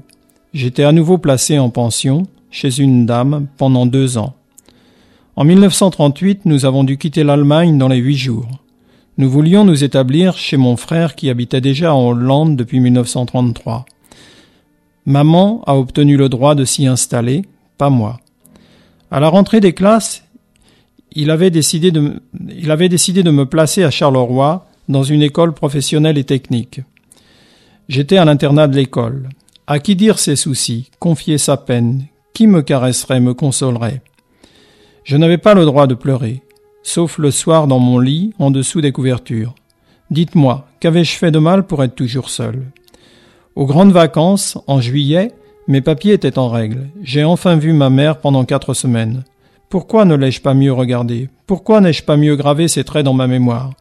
J'étais 0.54 0.86
à 0.86 0.94
nouveau 0.94 1.18
placé 1.18 1.60
en 1.60 1.70
pension, 1.70 2.24
chez 2.50 2.80
une 2.80 3.06
dame, 3.06 3.48
pendant 3.58 3.86
deux 3.86 4.18
ans. 4.18 4.36
En 5.36 5.44
1938, 5.44 6.46
nous 6.46 6.64
avons 6.64 6.86
dû 6.86 6.98
quitter 6.98 7.26
l'Allemagne 7.26 7.78
dans 7.78 7.90
les 7.90 7.98
huit 7.98 8.16
jours. 8.16 8.63
Nous 9.18 9.30
voulions 9.30 9.64
nous 9.64 9.84
établir 9.84 10.36
chez 10.38 10.58
mon 10.58 10.76
frère 10.76 11.14
qui 11.14 11.30
habitait 11.30 11.62
déjà 11.62 11.94
en 11.94 12.08
Hollande 12.08 12.56
depuis 12.56 12.80
1933. 12.80 13.86
Maman 15.06 15.62
a 15.68 15.76
obtenu 15.76 16.18
le 16.18 16.30
droit 16.30 16.56
de 16.56 16.66
s'y 16.66 16.88
installer, 16.88 17.44
pas 17.78 17.92
moi. 17.92 18.20
À 19.12 19.20
la 19.20 19.30
rentrée 19.30 19.60
des 19.60 19.74
classes, 19.74 20.24
il 21.12 21.30
avait 21.30 21.52
décidé 21.52 21.92
de, 21.92 22.24
il 22.50 22.72
avait 22.72 22.90
décidé 22.90 23.22
de 23.22 23.30
me 23.30 23.46
placer 23.46 23.84
à 23.84 23.92
Charleroi 23.92 24.66
dans 24.90 25.04
une 25.04 25.22
école 25.22 25.54
professionnelle 25.54 26.18
et 26.18 26.24
technique. 26.24 26.82
J'étais 27.90 28.18
à 28.18 28.26
l'internat 28.26 28.68
de 28.68 28.76
l'école. 28.76 29.30
À 29.68 29.78
qui 29.78 29.96
dire 29.96 30.18
ses 30.18 30.36
soucis, 30.36 30.90
confier 30.98 31.38
sa 31.38 31.58
peine, 31.58 32.06
qui 32.34 32.48
me 32.48 32.64
caresserait, 32.64 33.20
me 33.20 33.36
consolerait? 33.36 34.02
Je 35.04 35.18
n'avais 35.18 35.38
pas 35.38 35.54
le 35.54 35.66
droit 35.66 35.86
de 35.86 35.94
pleurer, 35.94 36.42
sauf 36.84 37.18
le 37.18 37.32
soir 37.32 37.68
dans 37.68 37.80
mon 37.80 37.98
lit, 37.98 38.34
en 38.38 38.52
dessous 38.52 38.82
des 38.82 38.92
couvertures. 38.92 39.56
Dites-moi, 40.12 40.68
qu'avais-je 40.80 41.18
fait 41.18 41.32
de 41.32 41.40
mal 41.40 41.66
pour 41.66 41.84
être 41.84 41.96
toujours 41.96 42.30
seul? 42.30 42.62
Aux 43.56 43.66
grandes 43.66 43.92
vacances, 43.92 44.58
en 44.68 44.82
juillet, 44.82 45.32
mes 45.68 45.82
papiers 45.82 46.14
étaient 46.14 46.38
en 46.38 46.50
règle. 46.50 46.90
J'ai 47.02 47.24
enfin 47.24 47.56
vu 47.56 47.74
ma 47.74 47.90
mère 47.90 48.20
pendant 48.20 48.46
quatre 48.46 48.74
semaines. 48.74 49.24
Pourquoi 49.70 50.06
ne 50.06 50.16
l'ai-je 50.16 50.42
pas 50.42 50.54
mieux 50.54 50.74
regardé? 50.74 51.30
Pourquoi 51.48 51.82
n'ai-je 51.82 52.04
pas 52.04 52.18
mieux 52.18 52.36
gravé 52.36 52.68
ses 52.68 52.84
traits 52.84 53.06
dans 53.06 53.14
ma 53.14 53.28
mémoire? 53.28 53.74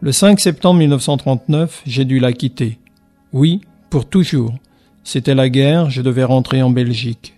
Le 0.00 0.10
5 0.10 0.40
septembre 0.40 0.80
1939, 0.80 1.82
j'ai 1.86 2.04
dû 2.04 2.18
la 2.18 2.32
quitter. 2.32 2.78
Oui, 3.32 3.60
pour 3.88 4.08
toujours. 4.08 4.54
C'était 5.04 5.34
la 5.34 5.48
guerre, 5.48 5.90
je 5.90 6.02
devais 6.02 6.24
rentrer 6.24 6.62
en 6.62 6.70
Belgique. 6.70 7.34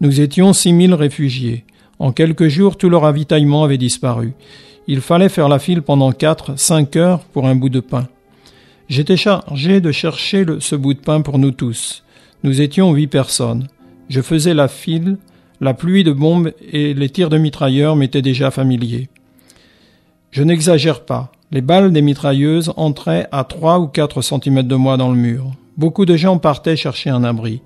Nous 0.00 0.20
étions 0.20 0.52
six 0.52 0.72
mille 0.72 0.94
réfugiés. 0.94 1.64
En 2.02 2.10
quelques 2.10 2.48
jours, 2.48 2.76
tout 2.76 2.88
le 2.88 2.96
ravitaillement 2.96 3.62
avait 3.62 3.78
disparu. 3.78 4.32
Il 4.88 5.00
fallait 5.00 5.28
faire 5.28 5.48
la 5.48 5.60
file 5.60 5.82
pendant 5.82 6.10
quatre, 6.10 6.58
cinq 6.58 6.96
heures 6.96 7.20
pour 7.20 7.46
un 7.46 7.54
bout 7.54 7.68
de 7.68 7.78
pain. 7.78 8.08
J'étais 8.88 9.16
chargé 9.16 9.80
de 9.80 9.92
chercher 9.92 10.44
ce 10.58 10.74
bout 10.74 10.94
de 10.94 10.98
pain 10.98 11.20
pour 11.20 11.38
nous 11.38 11.52
tous. 11.52 12.02
Nous 12.42 12.60
étions 12.60 12.92
huit 12.92 13.06
personnes. 13.06 13.68
Je 14.08 14.20
faisais 14.20 14.52
la 14.52 14.66
file, 14.66 15.16
la 15.60 15.74
pluie 15.74 16.02
de 16.02 16.10
bombes 16.10 16.50
et 16.72 16.92
les 16.92 17.08
tirs 17.08 17.30
de 17.30 17.38
mitrailleurs 17.38 17.94
m'étaient 17.94 18.20
déjà 18.20 18.50
familiers. 18.50 19.08
Je 20.32 20.42
n'exagère 20.42 21.04
pas. 21.04 21.30
Les 21.52 21.60
balles 21.60 21.92
des 21.92 22.02
mitrailleuses 22.02 22.72
entraient 22.76 23.28
à 23.30 23.44
trois 23.44 23.78
ou 23.78 23.86
quatre 23.86 24.22
centimètres 24.22 24.68
de 24.68 24.74
moi 24.74 24.96
dans 24.96 25.12
le 25.12 25.16
mur. 25.16 25.52
Beaucoup 25.76 26.04
de 26.04 26.16
gens 26.16 26.38
partaient 26.38 26.74
chercher 26.74 27.10
un 27.10 27.22
abri. 27.22 27.60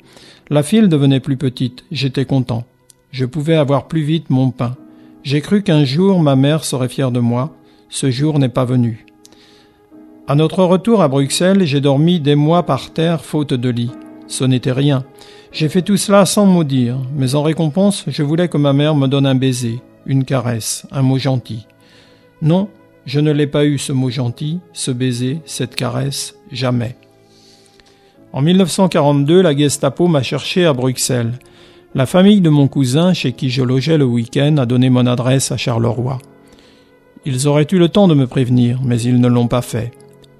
La 0.50 0.62
file 0.62 0.90
devenait 0.90 1.20
plus 1.20 1.38
petite. 1.38 1.86
J'étais 1.90 2.26
content. 2.26 2.66
Je 3.10 3.24
pouvais 3.24 3.56
avoir 3.56 3.88
plus 3.88 4.02
vite 4.02 4.30
mon 4.30 4.50
pain. 4.50 4.76
J'ai 5.22 5.40
cru 5.40 5.62
qu'un 5.62 5.84
jour 5.84 6.20
ma 6.20 6.36
mère 6.36 6.64
serait 6.64 6.88
fière 6.88 7.10
de 7.10 7.20
moi. 7.20 7.54
Ce 7.88 8.10
jour 8.10 8.38
n'est 8.38 8.48
pas 8.48 8.64
venu. 8.64 9.06
À 10.28 10.34
notre 10.34 10.64
retour 10.64 11.02
à 11.02 11.08
Bruxelles, 11.08 11.64
j'ai 11.64 11.80
dormi 11.80 12.18
des 12.20 12.34
mois 12.34 12.64
par 12.64 12.92
terre 12.92 13.24
faute 13.24 13.54
de 13.54 13.68
lit. 13.68 13.92
Ce 14.26 14.44
n'était 14.44 14.72
rien. 14.72 15.04
J'ai 15.52 15.68
fait 15.68 15.82
tout 15.82 15.96
cela 15.96 16.26
sans 16.26 16.46
maudire, 16.46 16.98
mais 17.14 17.34
en 17.34 17.42
récompense, 17.42 18.04
je 18.08 18.22
voulais 18.22 18.48
que 18.48 18.58
ma 18.58 18.72
mère 18.72 18.96
me 18.96 19.06
donne 19.06 19.26
un 19.26 19.36
baiser, 19.36 19.80
une 20.04 20.24
caresse, 20.24 20.86
un 20.90 21.02
mot 21.02 21.18
gentil. 21.18 21.66
Non, 22.42 22.68
je 23.06 23.20
ne 23.20 23.30
l'ai 23.30 23.46
pas 23.46 23.64
eu 23.64 23.78
ce 23.78 23.92
mot 23.92 24.10
gentil, 24.10 24.58
ce 24.72 24.90
baiser, 24.90 25.40
cette 25.44 25.76
caresse, 25.76 26.34
jamais. 26.50 26.96
En 28.32 28.42
1942, 28.42 29.40
la 29.40 29.56
Gestapo 29.56 30.08
m'a 30.08 30.22
cherché 30.22 30.66
à 30.66 30.72
Bruxelles. 30.72 31.38
La 31.96 32.04
famille 32.04 32.42
de 32.42 32.50
mon 32.50 32.68
cousin, 32.68 33.14
chez 33.14 33.32
qui 33.32 33.48
je 33.48 33.62
logeais 33.62 33.96
le 33.96 34.04
week-end, 34.04 34.58
a 34.58 34.66
donné 34.66 34.90
mon 34.90 35.06
adresse 35.06 35.50
à 35.50 35.56
Charleroi. 35.56 36.18
Ils 37.24 37.48
auraient 37.48 37.66
eu 37.72 37.78
le 37.78 37.88
temps 37.88 38.06
de 38.06 38.12
me 38.12 38.26
prévenir, 38.26 38.82
mais 38.84 39.00
ils 39.00 39.18
ne 39.18 39.28
l'ont 39.28 39.48
pas 39.48 39.62
fait. 39.62 39.92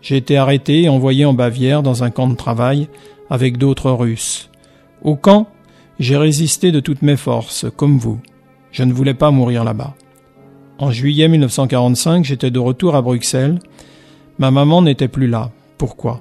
J'ai 0.02 0.18
été 0.18 0.36
arrêté 0.36 0.82
et 0.82 0.90
envoyé 0.90 1.24
en 1.24 1.32
Bavière 1.32 1.82
dans 1.82 2.04
un 2.04 2.10
camp 2.10 2.28
de 2.28 2.34
travail 2.34 2.88
avec 3.30 3.56
d'autres 3.56 3.90
Russes. 3.90 4.50
Au 5.00 5.16
camp, 5.16 5.48
j'ai 5.98 6.18
résisté 6.18 6.72
de 6.72 6.80
toutes 6.80 7.00
mes 7.00 7.16
forces, 7.16 7.64
comme 7.74 7.96
vous. 7.96 8.18
Je 8.70 8.82
ne 8.82 8.92
voulais 8.92 9.14
pas 9.14 9.30
mourir 9.30 9.64
là-bas. 9.64 9.94
En 10.76 10.90
juillet 10.90 11.26
1945, 11.26 12.22
j'étais 12.22 12.50
de 12.50 12.58
retour 12.58 12.96
à 12.96 13.00
Bruxelles. 13.00 13.60
Ma 14.38 14.50
maman 14.50 14.82
n'était 14.82 15.08
plus 15.08 15.26
là. 15.26 15.52
Pourquoi? 15.78 16.20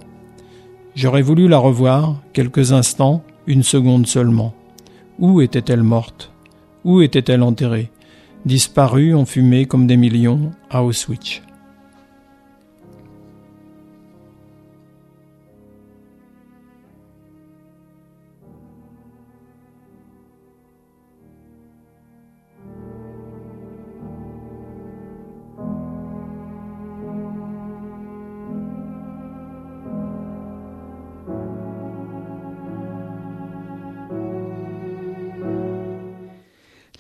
J'aurais 0.96 1.24
voulu 1.24 1.50
la 1.50 1.58
revoir, 1.58 2.22
quelques 2.32 2.72
instants, 2.72 3.22
une 3.48 3.64
seconde 3.64 4.08
seulement. 4.08 4.54
Où 5.18 5.42
était-elle 5.42 5.84
morte? 5.84 6.32
Où 6.84 7.02
était-elle 7.02 7.42
enterrée? 7.42 7.90
Disparue, 8.46 9.16
enfumée 9.16 9.66
comme 9.66 9.88
des 9.88 9.96
millions, 9.96 10.52
à 10.70 10.84
Auschwitz. 10.84 11.42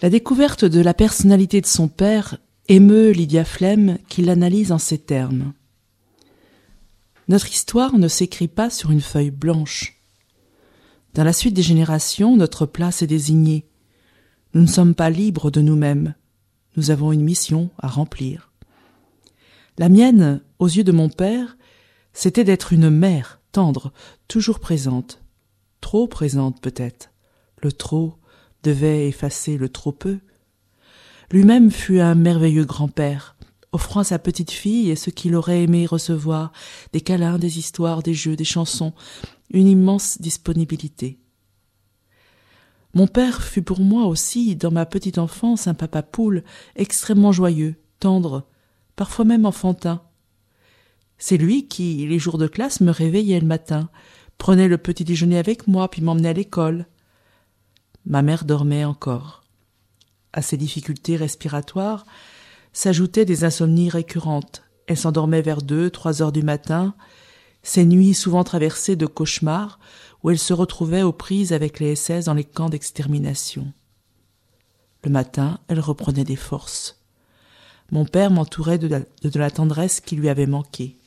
La 0.06 0.12
découverte 0.12 0.66
de 0.66 0.82
la 0.82 0.94
personnalité 0.94 1.62
de 1.62 1.66
son 1.66 1.88
père 1.88 2.38
émeut 2.68 3.10
Lydia 3.10 3.44
Flem 3.44 3.98
qui 4.08 4.22
l'analyse 4.22 4.72
en 4.72 4.78
ces 4.78 5.00
termes. 5.00 5.54
Notre 7.28 7.50
histoire 7.50 7.98
ne 7.98 8.08
s'écrit 8.08 8.48
pas 8.48 8.70
sur 8.70 8.92
une 8.92 9.02
feuille 9.02 9.32
blanche. 9.32 10.00
Dans 11.16 11.24
la 11.24 11.34
suite 11.34 11.56
des 11.56 11.64
générations, 11.64 12.38
notre 12.38 12.68
place 12.68 13.02
est 13.02 13.08
désignée. 13.08 13.66
Nous 14.54 14.62
ne 14.62 14.68
sommes 14.68 14.94
pas 14.94 15.10
libres 15.10 15.50
de 15.50 15.62
nous-mêmes. 15.62 16.14
Nous 16.78 16.92
avons 16.92 17.12
une 17.12 17.24
mission 17.24 17.72
à 17.80 17.88
remplir. 17.88 18.52
La 19.80 19.90
mienne, 19.90 20.44
aux 20.60 20.68
yeux 20.68 20.84
de 20.84 20.92
mon 20.92 21.10
père, 21.10 21.58
c'était 22.14 22.44
d'être 22.44 22.74
une 22.74 22.92
mère 22.92 23.42
tendre, 23.52 23.92
toujours 24.28 24.60
présente. 24.60 25.24
Trop 25.82 26.08
présente 26.08 26.62
peut-être. 26.62 27.10
Le 27.64 27.72
trop 27.72 28.20
devait 28.66 29.08
effacer 29.08 29.58
le 29.58 29.70
trop 29.70 29.92
peu. 29.92 30.18
Lui-même 31.32 31.70
fut 31.70 32.00
un 32.00 32.16
merveilleux 32.16 32.66
grand-père, 32.66 33.36
offrant 33.72 34.00
à 34.00 34.04
sa 34.04 34.18
petite 34.18 34.52
fille 34.52 34.90
et 34.90 34.96
ce 34.96 35.12
qu'il 35.12 35.36
aurait 35.36 35.64
aimé 35.64 35.86
recevoir, 35.86 36.52
des 36.92 37.02
câlins, 37.02 37.38
des 37.38 37.60
histoires, 37.60 38.02
des 38.02 38.16
jeux, 38.16 38.36
des 38.36 38.44
chansons, 38.44 38.94
une 39.52 39.68
immense 39.68 40.20
disponibilité. 40.20 41.20
Mon 42.96 43.08
père 43.08 43.44
fut 43.44 43.62
pour 43.62 43.82
moi 43.82 44.06
aussi, 44.06 44.56
dans 44.56 44.72
ma 44.72 44.86
petite 44.86 45.20
enfance, 45.20 45.68
un 45.68 45.74
papa 45.74 46.02
poule, 46.02 46.44
extrêmement 46.76 47.32
joyeux, 47.32 47.76
tendre, 48.00 48.48
parfois 48.96 49.26
même 49.26 49.46
enfantin. 49.46 50.02
C'est 51.18 51.38
lui 51.38 51.68
qui, 51.68 52.08
les 52.08 52.20
jours 52.20 52.38
de 52.38 52.48
classe, 52.48 52.82
me 52.82 52.92
réveillait 52.92 53.40
le 53.40 53.46
matin, 53.46 53.90
prenait 54.38 54.68
le 54.68 54.78
petit 54.78 55.04
déjeuner 55.04 55.38
avec 55.38 55.68
moi, 55.68 55.90
puis 55.90 56.02
m'emmenait 56.02 56.30
à 56.30 56.34
l'école. 56.34 56.88
Ma 58.06 58.22
mère 58.22 58.46
dormait 58.46 58.86
encore. 58.86 59.44
à 60.34 60.42
ses 60.42 60.58
difficultés 60.58 61.16
respiratoires 61.16 62.06
s'ajoutaient 62.74 63.24
des 63.26 63.46
insomnies 63.46 63.90
récurrentes. 63.90 64.64
Elle 64.86 64.98
s'endormait 64.98 65.42
vers 65.42 65.62
deux, 65.62 65.90
trois 65.90 66.22
heures 66.22 66.34
du 66.34 66.44
matin, 66.44 66.94
ses 67.64 67.86
nuits 67.86 68.14
souvent 68.14 68.44
traversées 68.44 68.98
de 68.98 69.06
cauchemars 69.06 69.80
où 70.24 70.30
elle 70.30 70.40
se 70.40 70.54
retrouvait 70.54 71.04
aux 71.04 71.14
prises 71.14 71.54
avec 71.54 71.80
les 71.80 71.96
SS 71.96 72.26
dans 72.26 72.34
les 72.34 72.44
camps 72.44 72.70
d'extermination. 72.70 73.72
Le 75.04 75.10
matin, 75.10 75.60
elle 75.68 75.80
reprenait 75.80 76.24
des 76.26 76.36
forces. 76.36 77.00
Mon 77.92 78.06
père 78.06 78.32
m'entourait 78.32 78.78
de, 78.78 78.88
de 78.88 79.40
la 79.40 79.52
tendresse 79.52 80.02
qui 80.02 80.16
lui 80.16 80.30
avait 80.30 80.48
manqué. 80.48 80.98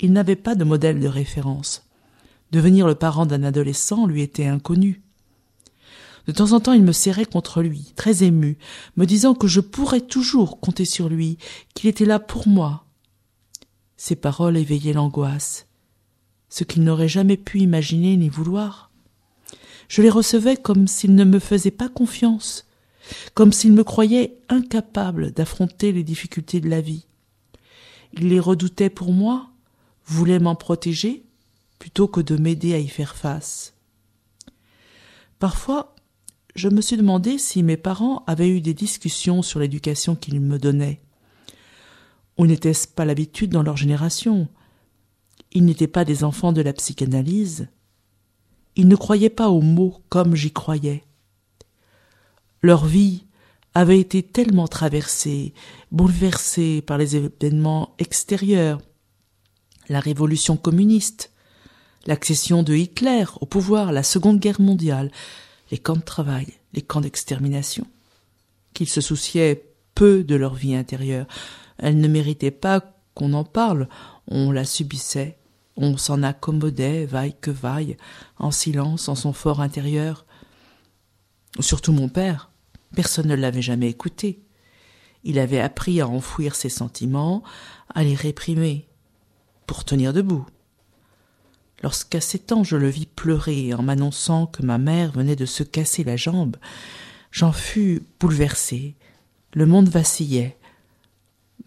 Il 0.00 0.12
n'avait 0.12 0.36
pas 0.36 0.54
de 0.54 0.64
modèle 0.64 0.98
de 0.98 1.08
référence. 1.08 1.86
Devenir 2.54 2.86
le 2.86 2.94
parent 2.94 3.26
d'un 3.26 3.42
adolescent 3.42 4.06
lui 4.06 4.22
était 4.22 4.46
inconnu. 4.46 5.02
De 6.28 6.32
temps 6.32 6.52
en 6.52 6.60
temps, 6.60 6.72
il 6.72 6.84
me 6.84 6.92
serrait 6.92 7.24
contre 7.24 7.62
lui, 7.62 7.92
très 7.96 8.22
ému, 8.22 8.58
me 8.96 9.06
disant 9.06 9.34
que 9.34 9.48
je 9.48 9.58
pourrais 9.58 10.00
toujours 10.00 10.60
compter 10.60 10.84
sur 10.84 11.08
lui, 11.08 11.36
qu'il 11.74 11.90
était 11.90 12.04
là 12.04 12.20
pour 12.20 12.46
moi. 12.46 12.84
Ces 13.96 14.14
paroles 14.14 14.56
éveillaient 14.56 14.92
l'angoisse, 14.92 15.66
ce 16.48 16.62
qu'il 16.62 16.84
n'aurait 16.84 17.08
jamais 17.08 17.36
pu 17.36 17.58
imaginer 17.58 18.16
ni 18.16 18.28
vouloir. 18.28 18.92
Je 19.88 20.02
les 20.02 20.10
recevais 20.10 20.56
comme 20.56 20.86
s'il 20.86 21.16
ne 21.16 21.24
me 21.24 21.40
faisait 21.40 21.72
pas 21.72 21.88
confiance, 21.88 22.68
comme 23.34 23.52
s'il 23.52 23.72
me 23.72 23.82
croyait 23.82 24.38
incapable 24.48 25.32
d'affronter 25.32 25.90
les 25.90 26.04
difficultés 26.04 26.60
de 26.60 26.68
la 26.68 26.80
vie. 26.80 27.04
Il 28.12 28.28
les 28.28 28.38
redoutait 28.38 28.90
pour 28.90 29.12
moi, 29.12 29.48
voulait 30.06 30.38
m'en 30.38 30.54
protéger, 30.54 31.24
plutôt 31.78 32.08
que 32.08 32.20
de 32.20 32.36
m'aider 32.36 32.74
à 32.74 32.78
y 32.78 32.88
faire 32.88 33.16
face. 33.16 33.74
Parfois, 35.38 35.94
je 36.54 36.68
me 36.68 36.80
suis 36.80 36.96
demandé 36.96 37.38
si 37.38 37.62
mes 37.62 37.76
parents 37.76 38.24
avaient 38.26 38.48
eu 38.48 38.60
des 38.60 38.74
discussions 38.74 39.42
sur 39.42 39.60
l'éducation 39.60 40.14
qu'ils 40.14 40.40
me 40.40 40.58
donnaient. 40.58 41.00
Ou 42.38 42.46
n'était-ce 42.46 42.88
pas 42.88 43.04
l'habitude 43.04 43.50
dans 43.50 43.62
leur 43.62 43.76
génération? 43.76 44.48
Ils 45.52 45.64
n'étaient 45.64 45.86
pas 45.86 46.04
des 46.04 46.24
enfants 46.24 46.52
de 46.52 46.62
la 46.62 46.72
psychanalyse. 46.72 47.68
Ils 48.76 48.88
ne 48.88 48.96
croyaient 48.96 49.30
pas 49.30 49.50
aux 49.50 49.60
mots 49.60 50.00
comme 50.08 50.34
j'y 50.34 50.52
croyais. 50.52 51.04
Leur 52.62 52.86
vie 52.86 53.26
avait 53.74 54.00
été 54.00 54.22
tellement 54.22 54.68
traversée, 54.68 55.52
bouleversée 55.90 56.80
par 56.80 56.96
les 56.96 57.16
événements 57.16 57.94
extérieurs, 57.98 58.80
la 59.88 60.00
révolution 60.00 60.56
communiste, 60.56 61.33
l'accession 62.06 62.62
de 62.62 62.74
Hitler 62.74 63.24
au 63.40 63.46
pouvoir, 63.46 63.92
la 63.92 64.02
Seconde 64.02 64.38
Guerre 64.38 64.60
mondiale, 64.60 65.10
les 65.70 65.78
camps 65.78 65.96
de 65.96 66.02
travail, 66.02 66.46
les 66.72 66.82
camps 66.82 67.00
d'extermination, 67.00 67.86
qu'ils 68.74 68.88
se 68.88 69.00
souciaient 69.00 69.64
peu 69.94 70.24
de 70.24 70.34
leur 70.34 70.54
vie 70.54 70.74
intérieure. 70.74 71.26
Elle 71.78 71.98
ne 71.98 72.08
méritait 72.08 72.50
pas 72.50 72.94
qu'on 73.14 73.32
en 73.32 73.44
parle, 73.44 73.88
on 74.28 74.50
la 74.50 74.64
subissait, 74.64 75.38
on 75.76 75.96
s'en 75.96 76.22
accommodait, 76.22 77.06
vaille 77.06 77.34
que 77.40 77.50
vaille, 77.50 77.96
en 78.38 78.50
silence, 78.50 79.08
en 79.08 79.14
son 79.14 79.32
fort 79.32 79.60
intérieur. 79.60 80.26
Surtout 81.60 81.92
mon 81.92 82.08
père, 82.08 82.50
personne 82.94 83.28
ne 83.28 83.34
l'avait 83.34 83.62
jamais 83.62 83.88
écouté. 83.88 84.40
Il 85.24 85.38
avait 85.38 85.60
appris 85.60 86.00
à 86.00 86.08
enfouir 86.08 86.54
ses 86.54 86.68
sentiments, 86.68 87.42
à 87.94 88.04
les 88.04 88.14
réprimer, 88.14 88.88
pour 89.66 89.84
tenir 89.84 90.12
debout. 90.12 90.46
Lorsqu'à 91.84 92.22
sept 92.22 92.50
ans 92.50 92.64
je 92.64 92.76
le 92.76 92.88
vis 92.88 93.04
pleurer 93.04 93.74
en 93.74 93.82
m'annonçant 93.82 94.46
que 94.46 94.62
ma 94.62 94.78
mère 94.78 95.12
venait 95.12 95.36
de 95.36 95.44
se 95.44 95.62
casser 95.62 96.02
la 96.02 96.16
jambe, 96.16 96.56
j'en 97.30 97.52
fus 97.52 98.02
bouleversé. 98.18 98.94
Le 99.52 99.66
monde 99.66 99.90
vacillait. 99.90 100.56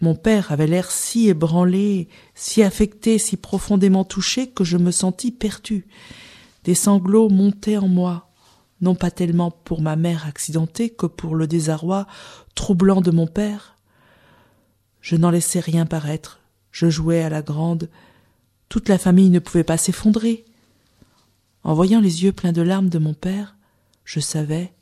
Mon 0.00 0.16
père 0.16 0.50
avait 0.50 0.66
l'air 0.66 0.90
si 0.90 1.28
ébranlé, 1.28 2.08
si 2.34 2.64
affecté, 2.64 3.18
si 3.18 3.36
profondément 3.36 4.02
touché 4.02 4.50
que 4.50 4.64
je 4.64 4.76
me 4.76 4.90
sentis 4.90 5.30
perdu. 5.30 5.86
Des 6.64 6.74
sanglots 6.74 7.28
montaient 7.28 7.76
en 7.76 7.86
moi, 7.86 8.28
non 8.80 8.96
pas 8.96 9.12
tellement 9.12 9.52
pour 9.52 9.82
ma 9.82 9.94
mère 9.94 10.26
accidentée 10.26 10.90
que 10.90 11.06
pour 11.06 11.36
le 11.36 11.46
désarroi 11.46 12.08
troublant 12.56 13.02
de 13.02 13.12
mon 13.12 13.28
père. 13.28 13.76
Je 15.00 15.14
n'en 15.14 15.30
laissais 15.30 15.60
rien 15.60 15.86
paraître. 15.86 16.40
Je 16.72 16.90
jouais 16.90 17.22
à 17.22 17.28
la 17.28 17.40
grande, 17.40 17.88
toute 18.68 18.88
la 18.88 18.98
famille 18.98 19.30
ne 19.30 19.38
pouvait 19.38 19.64
pas 19.64 19.76
s'effondrer. 19.76 20.44
En 21.64 21.74
voyant 21.74 22.00
les 22.00 22.24
yeux 22.24 22.32
pleins 22.32 22.52
de 22.52 22.62
larmes 22.62 22.88
de 22.88 22.98
mon 22.98 23.14
père, 23.14 23.56
je 24.04 24.20
savais, 24.20 24.72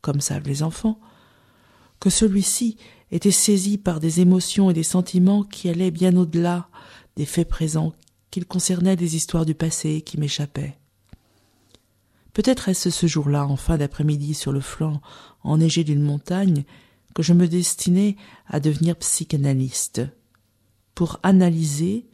comme 0.00 0.20
savent 0.20 0.46
les 0.46 0.62
enfants, 0.62 1.00
que 1.98 2.10
celui-ci 2.10 2.76
était 3.10 3.30
saisi 3.30 3.78
par 3.78 4.00
des 4.00 4.20
émotions 4.20 4.70
et 4.70 4.74
des 4.74 4.82
sentiments 4.82 5.42
qui 5.42 5.68
allaient 5.68 5.90
bien 5.90 6.16
au-delà 6.16 6.68
des 7.16 7.26
faits 7.26 7.48
présents, 7.48 7.92
qu'il 8.30 8.46
concernait 8.46 8.96
des 8.96 9.16
histoires 9.16 9.44
du 9.44 9.54
passé 9.54 10.00
qui 10.02 10.18
m'échappaient. 10.18 10.76
Peut-être 12.32 12.68
est-ce 12.68 12.90
ce 12.90 13.06
jour-là, 13.06 13.46
en 13.46 13.56
fin 13.56 13.76
d'après-midi, 13.76 14.34
sur 14.34 14.52
le 14.52 14.60
flanc 14.60 15.00
enneigé 15.42 15.84
d'une 15.84 16.02
montagne, 16.02 16.64
que 17.14 17.22
je 17.22 17.32
me 17.32 17.48
destinais 17.48 18.16
à 18.46 18.60
devenir 18.60 18.96
psychanalyste, 18.96 20.02
pour 20.94 21.18
analyser 21.22 22.06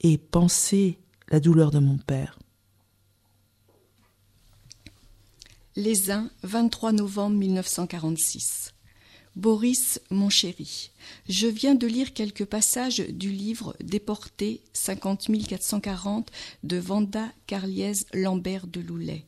et 0.00 0.18
penser 0.18 0.98
la 1.28 1.40
douleur 1.40 1.70
de 1.70 1.78
mon 1.78 1.98
père. 1.98 2.38
Les 5.74 6.10
uns, 6.10 6.30
23 6.42 6.92
novembre 6.92 7.36
1946. 7.36 8.72
Boris, 9.36 10.00
mon 10.08 10.30
chéri, 10.30 10.90
je 11.28 11.46
viens 11.46 11.74
de 11.74 11.86
lire 11.86 12.14
quelques 12.14 12.46
passages 12.46 13.00
du 13.00 13.30
livre 13.30 13.76
Déporté 13.80 14.62
50 14.72 15.28
440 15.46 16.32
de 16.62 16.78
Vanda 16.78 17.28
Carliès 17.46 18.06
Lambert 18.14 18.66
de 18.66 18.80
Loulet. 18.80 19.26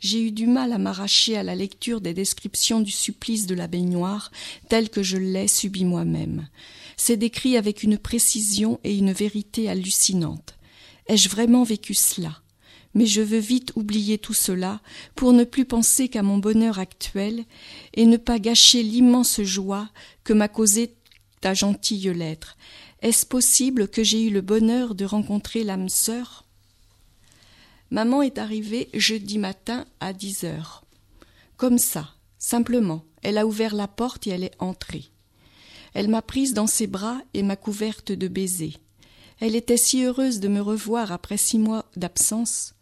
J'ai 0.00 0.22
eu 0.22 0.32
du 0.32 0.46
mal 0.46 0.72
à 0.72 0.78
m'arracher 0.78 1.36
à 1.36 1.42
la 1.42 1.54
lecture 1.54 2.00
des 2.00 2.14
descriptions 2.14 2.80
du 2.80 2.90
supplice 2.90 3.46
de 3.46 3.54
la 3.54 3.66
baignoire 3.66 4.32
tel 4.70 4.88
que 4.88 5.02
je 5.02 5.18
l'ai 5.18 5.48
subi 5.48 5.84
moi-même. 5.84 6.48
C'est 6.96 7.16
décrit 7.16 7.56
avec 7.56 7.82
une 7.82 7.98
précision 7.98 8.80
et 8.84 8.96
une 8.96 9.12
vérité 9.12 9.68
hallucinantes. 9.68 10.56
Ai-je 11.06 11.28
vraiment 11.28 11.64
vécu 11.64 11.94
cela? 11.94 12.40
Mais 12.94 13.06
je 13.06 13.22
veux 13.22 13.38
vite 13.38 13.72
oublier 13.74 14.18
tout 14.18 14.34
cela 14.34 14.80
pour 15.14 15.32
ne 15.32 15.44
plus 15.44 15.64
penser 15.64 16.08
qu'à 16.08 16.22
mon 16.22 16.38
bonheur 16.38 16.78
actuel 16.78 17.44
et 17.94 18.04
ne 18.04 18.18
pas 18.18 18.38
gâcher 18.38 18.82
l'immense 18.82 19.40
joie 19.40 19.88
que 20.24 20.34
m'a 20.34 20.48
causée 20.48 20.94
ta 21.40 21.54
gentille 21.54 22.12
lettre. 22.12 22.56
Est-ce 23.00 23.26
possible 23.26 23.88
que 23.88 24.04
j'ai 24.04 24.22
eu 24.22 24.30
le 24.30 24.42
bonheur 24.42 24.94
de 24.94 25.04
rencontrer 25.04 25.64
l'âme 25.64 25.88
sœur? 25.88 26.44
Maman 27.90 28.22
est 28.22 28.38
arrivée 28.38 28.88
jeudi 28.94 29.38
matin 29.38 29.86
à 30.00 30.12
dix 30.12 30.44
heures. 30.44 30.84
Comme 31.56 31.78
ça, 31.78 32.14
simplement, 32.38 33.04
elle 33.22 33.38
a 33.38 33.46
ouvert 33.46 33.74
la 33.74 33.88
porte 33.88 34.26
et 34.26 34.30
elle 34.30 34.44
est 34.44 34.56
entrée. 34.58 35.11
Elle 35.94 36.08
m'a 36.08 36.22
prise 36.22 36.54
dans 36.54 36.66
ses 36.66 36.86
bras 36.86 37.20
et 37.34 37.42
m'a 37.42 37.56
couverte 37.56 38.12
de 38.12 38.28
baisers. 38.28 38.78
Elle 39.40 39.56
était 39.56 39.76
si 39.76 40.04
heureuse 40.04 40.40
de 40.40 40.48
me 40.48 40.60
revoir 40.60 41.12
après 41.12 41.36
six 41.36 41.58
mois 41.58 41.86
d'absence. 41.96 42.74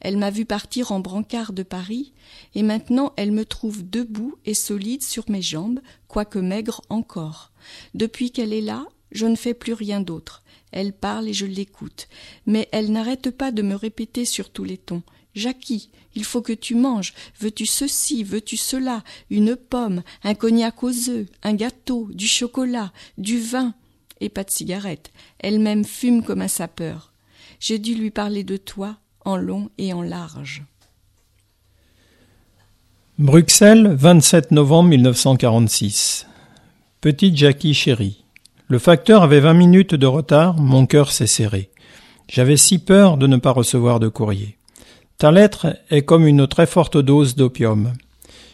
Elle 0.00 0.16
m'a 0.16 0.30
vu 0.30 0.44
partir 0.44 0.92
en 0.92 1.00
brancard 1.00 1.52
de 1.52 1.62
Paris, 1.62 2.12
et 2.54 2.62
maintenant 2.62 3.12
elle 3.16 3.32
me 3.32 3.44
trouve 3.44 3.88
debout 3.88 4.36
et 4.44 4.54
solide 4.54 5.02
sur 5.02 5.24
mes 5.28 5.42
jambes, 5.42 5.80
quoique 6.06 6.38
maigre 6.38 6.82
encore. 6.88 7.52
Depuis 7.94 8.30
qu'elle 8.30 8.52
est 8.52 8.60
là, 8.60 8.86
je 9.10 9.26
ne 9.26 9.36
fais 9.36 9.54
plus 9.54 9.72
rien 9.72 10.00
d'autre. 10.00 10.42
Elle 10.70 10.92
parle 10.92 11.28
et 11.28 11.32
je 11.32 11.46
l'écoute, 11.46 12.08
mais 12.46 12.68
elle 12.72 12.92
n'arrête 12.92 13.30
pas 13.30 13.50
de 13.50 13.62
me 13.62 13.74
répéter 13.74 14.24
sur 14.24 14.50
tous 14.50 14.64
les 14.64 14.78
tons. 14.78 15.02
Jackie, 15.38 15.90
il 16.14 16.24
faut 16.24 16.42
que 16.42 16.52
tu 16.52 16.74
manges. 16.74 17.14
Veux-tu 17.40 17.64
ceci, 17.64 18.24
veux-tu 18.24 18.56
cela, 18.56 19.02
une 19.30 19.56
pomme, 19.56 20.02
un 20.24 20.34
cognac 20.34 20.82
aux 20.82 21.08
œufs, 21.08 21.26
un 21.42 21.54
gâteau, 21.54 22.08
du 22.12 22.26
chocolat, 22.26 22.92
du 23.16 23.40
vin, 23.40 23.74
et 24.20 24.28
pas 24.28 24.44
de 24.44 24.50
cigarette. 24.50 25.12
Elle-même 25.38 25.84
fume 25.84 26.22
comme 26.22 26.42
un 26.42 26.48
sapeur. 26.48 27.12
J'ai 27.60 27.78
dû 27.78 27.94
lui 27.94 28.10
parler 28.10 28.44
de 28.44 28.56
toi, 28.56 28.96
en 29.24 29.36
long 29.36 29.70
et 29.78 29.92
en 29.92 30.02
large. 30.02 30.64
Bruxelles, 33.18 33.94
27 33.98 34.50
novembre 34.52 34.90
1946. 34.90 36.26
Petite 37.00 37.36
Jackie 37.36 37.74
chérie. 37.74 38.24
Le 38.68 38.78
facteur 38.78 39.22
avait 39.22 39.40
vingt 39.40 39.54
minutes 39.54 39.94
de 39.94 40.06
retard, 40.06 40.58
mon 40.58 40.86
cœur 40.86 41.10
s'est 41.10 41.26
serré. 41.26 41.70
J'avais 42.28 42.56
si 42.56 42.78
peur 42.78 43.16
de 43.16 43.26
ne 43.26 43.38
pas 43.38 43.52
recevoir 43.52 44.00
de 44.00 44.08
courrier. 44.08 44.57
Ta 45.18 45.32
lettre 45.32 45.76
est 45.90 46.02
comme 46.02 46.28
une 46.28 46.46
très 46.46 46.66
forte 46.66 46.96
dose 46.96 47.34
d'opium. 47.34 47.92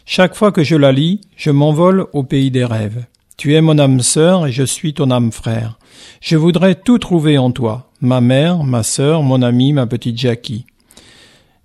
Chaque 0.07 0.35
fois 0.35 0.51
que 0.51 0.63
je 0.63 0.77
la 0.77 0.93
lis, 0.93 1.21
je 1.37 1.51
m'envole 1.51 2.07
au 2.15 2.23
pays 2.23 2.51
des 2.51 2.65
rêves. 2.65 3.05
Tu 3.37 3.55
es 3.55 3.61
mon 3.61 3.79
âme 3.79 4.01
sœur 4.01 4.47
et 4.47 4.53
je 4.53 4.63
suis 4.63 4.95
ton 4.95 5.11
âme 5.11 5.31
frère. 5.31 5.79
Je 6.23 6.39
voudrais 6.39 6.75
tout 6.75 6.97
trouver 6.97 7.37
en 7.37 7.51
toi, 7.51 7.91
ma 8.01 8.23
mère, 8.23 8.65
ma 8.65 8.83
sœur, 8.83 9.23
mon 9.23 9.43
ami, 9.43 9.75
ma 9.75 9.87
petite 9.87 10.17
Jackie. 10.17 10.65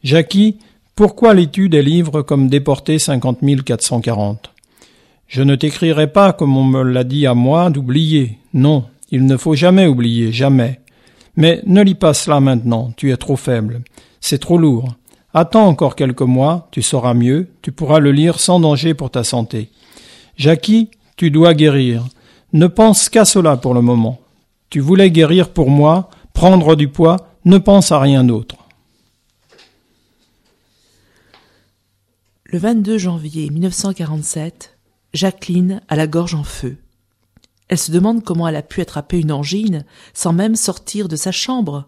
Jackie, 0.03 0.57
Pourquoi 0.95 1.33
lis-tu 1.33 1.69
des 1.69 1.81
livres 1.81 2.21
comme 2.21 2.49
Déporté 2.49 2.99
50 2.99 3.39
440 3.63 4.53
Je 5.29 5.43
ne 5.43 5.55
t'écrirai 5.55 6.07
pas, 6.11 6.33
comme 6.33 6.57
on 6.57 6.65
me 6.65 6.83
l'a 6.83 7.05
dit 7.05 7.25
à 7.25 7.33
moi, 7.33 7.69
d'oublier. 7.69 8.37
Non, 8.53 8.83
il 9.11 9.25
ne 9.25 9.37
faut 9.37 9.55
jamais 9.55 9.87
oublier, 9.87 10.33
jamais. 10.33 10.81
Mais 11.37 11.61
ne 11.65 11.81
lis 11.81 11.95
pas 11.95 12.13
cela 12.13 12.41
maintenant, 12.41 12.91
tu 12.97 13.13
es 13.13 13.17
trop 13.17 13.37
faible. 13.37 13.81
C'est 14.21 14.39
trop 14.39 14.57
lourd. 14.57 14.95
Attends 15.33 15.67
encore 15.67 15.95
quelques 15.95 16.21
mois, 16.21 16.67
tu 16.71 16.81
sauras 16.81 17.13
mieux, 17.13 17.49
tu 17.61 17.71
pourras 17.71 17.99
le 17.99 18.11
lire 18.11 18.39
sans 18.39 18.59
danger 18.59 18.93
pour 18.93 19.11
ta 19.11 19.23
santé. 19.23 19.69
Jackie, 20.37 20.89
tu 21.17 21.31
dois 21.31 21.53
guérir. 21.53 22.05
Ne 22.53 22.67
pense 22.67 23.09
qu'à 23.09 23.25
cela 23.25 23.57
pour 23.57 23.73
le 23.73 23.81
moment. 23.81 24.19
Tu 24.69 24.79
voulais 24.79 25.11
guérir 25.11 25.49
pour 25.49 25.69
moi, 25.69 26.09
prendre 26.33 26.75
du 26.75 26.87
poids, 26.87 27.17
ne 27.45 27.57
pense 27.57 27.91
à 27.91 27.99
rien 27.99 28.23
d'autre. 28.23 28.55
Le 32.45 32.57
22 32.57 32.97
janvier 32.97 33.49
1947, 33.51 34.77
Jacqueline 35.13 35.81
a 35.87 35.95
la 35.95 36.07
gorge 36.07 36.33
en 36.33 36.43
feu. 36.43 36.77
Elle 37.67 37.77
se 37.77 37.91
demande 37.91 38.23
comment 38.23 38.47
elle 38.47 38.55
a 38.55 38.63
pu 38.63 38.81
attraper 38.81 39.19
une 39.19 39.31
angine 39.31 39.85
sans 40.15 40.33
même 40.33 40.55
sortir 40.55 41.07
de 41.07 41.15
sa 41.15 41.31
chambre. 41.31 41.87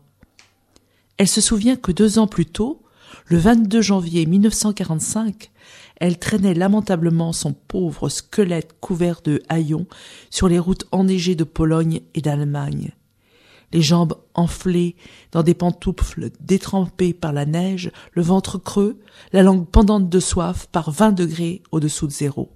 Elle 1.21 1.27
se 1.27 1.39
souvient 1.39 1.75
que 1.75 1.91
deux 1.91 2.17
ans 2.17 2.25
plus 2.25 2.47
tôt, 2.47 2.81
le 3.27 3.37
22 3.37 3.79
janvier 3.79 4.25
1945, 4.25 5.51
elle 5.97 6.17
traînait 6.17 6.55
lamentablement 6.55 7.31
son 7.31 7.53
pauvre 7.53 8.09
squelette 8.09 8.73
couvert 8.79 9.21
de 9.21 9.43
haillons 9.47 9.85
sur 10.31 10.47
les 10.47 10.57
routes 10.57 10.87
enneigées 10.91 11.35
de 11.35 11.43
Pologne 11.43 12.01
et 12.15 12.21
d'Allemagne 12.21 12.93
les 13.71 13.83
jambes 13.83 14.17
enflées 14.33 14.95
dans 15.31 15.43
des 15.43 15.53
pantoufles 15.53 16.31
détrempées 16.39 17.13
par 17.13 17.33
la 17.33 17.45
neige, 17.45 17.91
le 18.13 18.23
ventre 18.23 18.57
creux, 18.57 18.99
la 19.31 19.43
langue 19.43 19.67
pendante 19.67 20.09
de 20.09 20.19
soif 20.19 20.69
par 20.71 20.89
vingt 20.89 21.11
degrés 21.11 21.61
au-dessous 21.71 22.07
de 22.07 22.11
zéro. 22.11 22.49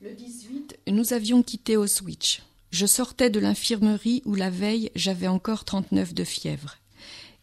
Le 0.00 0.14
18, 0.14 0.78
nous 0.88 1.12
avions 1.12 1.42
quitté 1.42 1.76
Auschwitz. 1.76 2.40
Je 2.70 2.86
sortais 2.86 3.28
de 3.28 3.40
l'infirmerie 3.40 4.22
où 4.24 4.34
la 4.34 4.48
veille 4.48 4.90
j'avais 4.96 5.28
encore 5.28 5.66
trente-neuf 5.66 6.14
de 6.14 6.24
fièvre. 6.24 6.78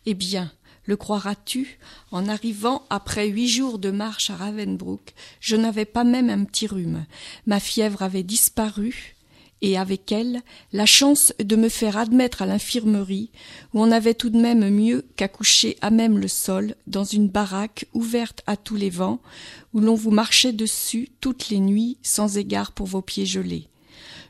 Eh 0.05 0.13
bien, 0.13 0.51
le 0.85 0.97
croiras-tu, 0.97 1.79
en 2.11 2.27
arrivant 2.27 2.83
après 2.89 3.27
huit 3.27 3.47
jours 3.47 3.79
de 3.79 3.89
marche 3.89 4.29
à 4.29 4.35
Ravensbrück, 4.35 5.13
je 5.39 5.55
n'avais 5.55 5.85
pas 5.85 6.03
même 6.03 6.29
un 6.29 6.43
petit 6.43 6.67
rhume. 6.67 7.05
Ma 7.47 7.59
fièvre 7.59 8.03
avait 8.03 8.23
disparu, 8.23 9.15
et 9.61 9.77
avec 9.77 10.11
elle 10.11 10.41
la 10.73 10.85
chance 10.85 11.33
de 11.39 11.55
me 11.55 11.69
faire 11.69 11.97
admettre 11.97 12.43
à 12.43 12.45
l'infirmerie, 12.45 13.31
où 13.73 13.81
on 13.81 13.91
avait 13.91 14.13
tout 14.13 14.29
de 14.29 14.39
même 14.39 14.69
mieux 14.69 15.05
qu'à 15.15 15.27
coucher 15.27 15.77
à 15.81 15.89
même 15.89 16.19
le 16.19 16.27
sol, 16.27 16.75
dans 16.85 17.03
une 17.03 17.29
baraque 17.29 17.87
ouverte 17.93 18.43
à 18.45 18.57
tous 18.57 18.75
les 18.75 18.91
vents, 18.91 19.21
où 19.73 19.79
l'on 19.79 19.95
vous 19.95 20.11
marchait 20.11 20.53
dessus 20.53 21.09
toutes 21.19 21.49
les 21.49 21.59
nuits 21.59 21.97
sans 22.03 22.37
égard 22.37 22.73
pour 22.73 22.85
vos 22.85 23.01
pieds 23.01 23.25
gelés. 23.25 23.67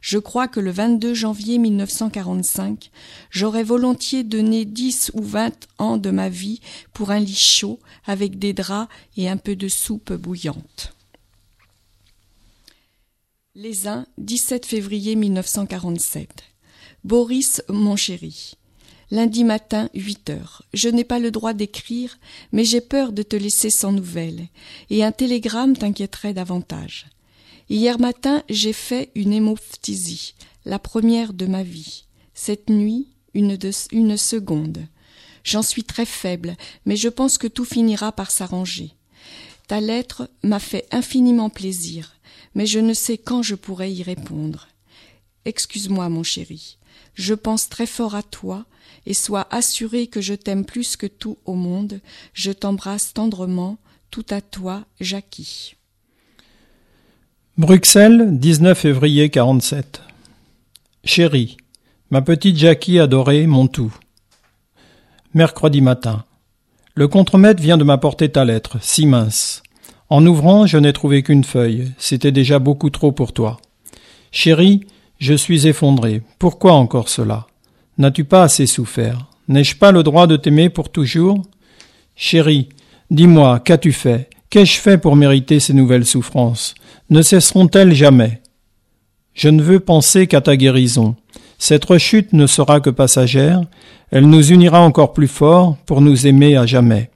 Je 0.05 0.19
crois 0.19 0.47
que 0.47 0.59
le 0.59 0.69
22 0.69 1.15
janvier 1.15 1.57
1945, 1.57 2.91
j'aurais 3.31 3.63
volontiers 3.63 4.23
donné 4.23 4.63
dix 4.63 5.09
ou 5.15 5.23
vingt 5.23 5.67
ans 5.79 5.97
de 5.97 6.11
ma 6.11 6.29
vie 6.29 6.61
pour 6.93 7.09
un 7.09 7.17
lit 7.17 7.33
chaud 7.33 7.79
avec 8.05 8.37
des 8.37 8.53
draps 8.53 8.87
et 9.17 9.27
un 9.27 9.37
peu 9.37 9.55
de 9.55 9.67
soupe 9.67 10.13
bouillante. 10.13 10.93
Les 13.55 13.87
uns, 13.87 14.05
17 14.19 14.67
février 14.67 15.15
1947. 15.15 16.43
Boris, 17.03 17.63
mon 17.67 17.95
chéri. 17.95 18.57
Lundi 19.09 19.43
matin, 19.43 19.89
8 19.95 20.29
heures. 20.29 20.61
Je 20.75 20.89
n'ai 20.89 21.03
pas 21.03 21.17
le 21.17 21.31
droit 21.31 21.53
d'écrire, 21.53 22.19
mais 22.51 22.63
j'ai 22.63 22.81
peur 22.81 23.11
de 23.11 23.23
te 23.23 23.35
laisser 23.35 23.71
sans 23.71 23.91
nouvelles, 23.91 24.49
et 24.91 25.03
un 25.03 25.11
télégramme 25.11 25.75
t'inquiéterait 25.75 26.35
davantage. 26.35 27.07
Hier 27.69 27.99
matin, 27.99 28.43
j'ai 28.49 28.73
fait 28.73 29.11
une 29.15 29.33
hémophthisie, 29.33 30.35
la 30.65 30.79
première 30.79 31.33
de 31.33 31.45
ma 31.45 31.63
vie. 31.63 32.05
Cette 32.33 32.69
nuit, 32.69 33.07
une, 33.33 33.57
une 33.91 34.17
seconde. 34.17 34.87
J'en 35.43 35.61
suis 35.61 35.83
très 35.83 36.05
faible, 36.05 36.55
mais 36.85 36.95
je 36.95 37.09
pense 37.09 37.37
que 37.37 37.47
tout 37.47 37.65
finira 37.65 38.11
par 38.11 38.31
s'arranger. 38.31 38.91
Ta 39.67 39.79
lettre 39.79 40.29
m'a 40.43 40.59
fait 40.59 40.87
infiniment 40.91 41.49
plaisir 41.49 42.15
mais 42.55 42.65
je 42.65 42.79
ne 42.79 42.93
sais 42.93 43.17
quand 43.17 43.43
je 43.43 43.53
pourrai 43.53 43.91
y 43.91 44.01
répondre. 44.01 44.69
Excuse-moi, 45.43 46.09
mon 46.09 46.23
chéri, 46.23 46.79
je 47.13 47.33
pense 47.35 47.69
très 47.69 47.85
fort 47.85 48.15
à 48.15 48.23
toi, 48.23 48.65
et 49.05 49.13
sois 49.13 49.47
assuré 49.51 50.07
que 50.07 50.21
je 50.21 50.33
t'aime 50.33 50.65
plus 50.65 50.95
que 50.95 51.05
tout 51.05 51.37
au 51.45 51.53
monde, 51.53 52.01
je 52.33 52.51
t'embrasse 52.51 53.13
tendrement, 53.13 53.77
tout 54.09 54.25
à 54.29 54.41
toi, 54.41 54.85
Jackie. 54.99 55.75
Bruxelles, 57.57 58.37
19 58.37 58.77
février 58.77 59.29
47. 59.29 60.01
Chérie, 61.05 61.55
ma 62.11 62.21
petite 62.21 62.57
Jackie 62.57 62.99
adorée, 62.99 63.47
mon 63.47 63.67
tout. 63.67 63.95
Mercredi 65.33 65.79
matin. 65.79 66.25
Le 66.95 67.07
contremaître 67.07 67.63
vient 67.63 67.77
de 67.77 67.85
m'apporter 67.85 68.27
ta 68.27 68.43
lettre, 68.43 68.75
si 68.81 69.05
mince. 69.05 69.63
En 70.09 70.25
ouvrant, 70.25 70.65
je 70.65 70.77
n'ai 70.77 70.91
trouvé 70.91 71.23
qu'une 71.23 71.45
feuille. 71.45 71.93
C'était 71.97 72.33
déjà 72.33 72.59
beaucoup 72.59 72.89
trop 72.89 73.13
pour 73.13 73.31
toi. 73.31 73.55
Chérie, 74.31 74.81
je 75.19 75.33
suis 75.33 75.65
effondré. 75.65 76.23
Pourquoi 76.39 76.73
encore 76.73 77.07
cela? 77.07 77.47
N'as-tu 77.97 78.25
pas 78.25 78.43
assez 78.43 78.67
souffert? 78.67 79.27
N'ai-je 79.47 79.77
pas 79.77 79.93
le 79.93 80.03
droit 80.03 80.27
de 80.27 80.35
t'aimer 80.35 80.69
pour 80.69 80.91
toujours? 80.91 81.41
Chérie, 82.17 82.67
dis-moi, 83.11 83.61
qu'as-tu 83.61 83.93
fait? 83.93 84.29
Qu'ai-je 84.55 84.79
fait 84.79 84.97
pour 84.97 85.17
mériter 85.17 85.59
ces 85.59 85.73
nouvelles 85.73 86.05
souffrances? 86.05 86.75
Ne 87.09 87.21
cesseront-elles 87.21 87.93
jamais? 87.93 88.41
Je 89.33 89.49
ne 89.49 89.61
veux 89.61 89.81
penser 89.81 90.27
qu'à 90.27 90.39
ta 90.39 90.55
guérison. 90.55 91.17
Cette 91.57 91.83
rechute 91.83 92.31
ne 92.31 92.47
sera 92.47 92.79
que 92.79 92.89
passagère, 92.89 93.63
elle 94.11 94.29
nous 94.29 94.53
unira 94.53 94.79
encore 94.79 95.11
plus 95.11 95.27
fort 95.27 95.75
pour 95.85 95.99
nous 95.99 96.25
aimer 96.25 96.55
à 96.55 96.65
jamais. 96.65 97.09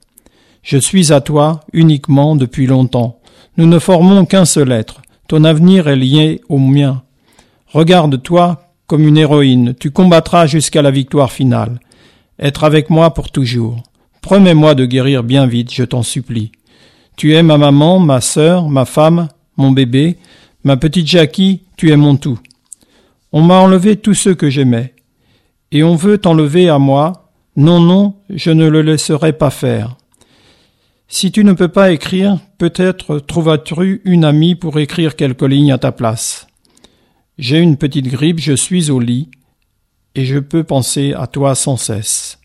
Je 0.62 0.76
suis 0.76 1.14
à 1.14 1.22
toi 1.22 1.62
uniquement 1.72 2.36
depuis 2.36 2.66
longtemps. 2.66 3.18
Nous 3.56 3.64
ne 3.64 3.78
formons 3.78 4.26
qu'un 4.26 4.44
seul 4.44 4.70
être. 4.70 5.00
Ton 5.26 5.44
avenir 5.44 5.88
est 5.88 5.96
lié 5.96 6.42
au 6.50 6.58
mien. 6.58 7.04
Regarde-toi 7.68 8.70
comme 8.86 9.08
une 9.08 9.16
héroïne. 9.16 9.74
Tu 9.80 9.90
combattras 9.90 10.46
jusqu'à 10.46 10.82
la 10.82 10.90
victoire 10.90 11.32
finale. 11.32 11.80
Être 12.38 12.64
avec 12.64 12.90
moi 12.90 13.14
pour 13.14 13.30
toujours. 13.30 13.82
Promets-moi 14.20 14.74
de 14.74 14.84
guérir 14.84 15.24
bien 15.24 15.46
vite, 15.46 15.72
je 15.72 15.84
t'en 15.84 16.02
supplie. 16.02 16.52
Tu 17.20 17.34
es 17.34 17.42
ma 17.42 17.58
maman, 17.58 17.98
ma 17.98 18.22
sœur, 18.22 18.70
ma 18.70 18.86
femme, 18.86 19.28
mon 19.58 19.72
bébé, 19.72 20.16
ma 20.64 20.78
petite 20.78 21.06
Jackie, 21.06 21.60
tu 21.76 21.90
es 21.90 21.96
mon 21.98 22.16
tout. 22.16 22.38
On 23.30 23.42
m'a 23.42 23.58
enlevé 23.58 23.96
tous 23.96 24.14
ceux 24.14 24.34
que 24.34 24.48
j'aimais. 24.48 24.94
Et 25.70 25.82
on 25.82 25.96
veut 25.96 26.16
t'enlever 26.16 26.70
à 26.70 26.78
moi. 26.78 27.30
Non, 27.56 27.78
non, 27.78 28.14
je 28.30 28.50
ne 28.50 28.66
le 28.66 28.80
laisserai 28.80 29.34
pas 29.34 29.50
faire. 29.50 29.98
Si 31.08 31.30
tu 31.30 31.44
ne 31.44 31.52
peux 31.52 31.68
pas 31.68 31.92
écrire, 31.92 32.38
peut-être 32.56 33.18
trouveras-tu 33.18 34.00
une 34.06 34.24
amie 34.24 34.54
pour 34.54 34.78
écrire 34.78 35.14
quelques 35.14 35.42
lignes 35.42 35.72
à 35.72 35.78
ta 35.78 35.92
place. 35.92 36.46
J'ai 37.36 37.58
une 37.58 37.76
petite 37.76 38.08
grippe, 38.08 38.40
je 38.40 38.54
suis 38.54 38.90
au 38.90 38.98
lit, 38.98 39.28
et 40.14 40.24
je 40.24 40.38
peux 40.38 40.64
penser 40.64 41.12
à 41.12 41.26
toi 41.26 41.54
sans 41.54 41.76
cesse. 41.76 42.38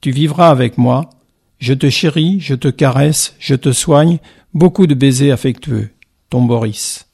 Tu 0.00 0.10
vivras 0.10 0.48
avec 0.48 0.78
moi, 0.78 1.10
je 1.58 1.74
te 1.74 1.88
chéris, 1.90 2.40
je 2.40 2.54
te 2.54 2.68
caresse, 2.68 3.34
je 3.38 3.54
te 3.54 3.72
soigne, 3.72 4.18
beaucoup 4.54 4.86
de 4.86 4.94
baisers 4.94 5.32
affectueux. 5.32 5.90
Ton 6.30 6.42
Boris. 6.42 7.06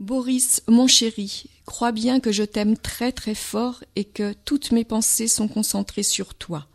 Boris, 0.00 0.62
mon 0.68 0.86
chéri, 0.86 1.44
crois 1.66 1.92
bien 1.92 2.20
que 2.20 2.32
je 2.32 2.42
t'aime 2.42 2.76
très 2.76 3.12
très 3.12 3.34
fort 3.34 3.84
et 3.96 4.04
que 4.04 4.34
toutes 4.44 4.72
mes 4.72 4.84
pensées 4.84 5.28
sont 5.28 5.48
concentrées 5.48 6.02
sur 6.02 6.34
toi. 6.34 6.66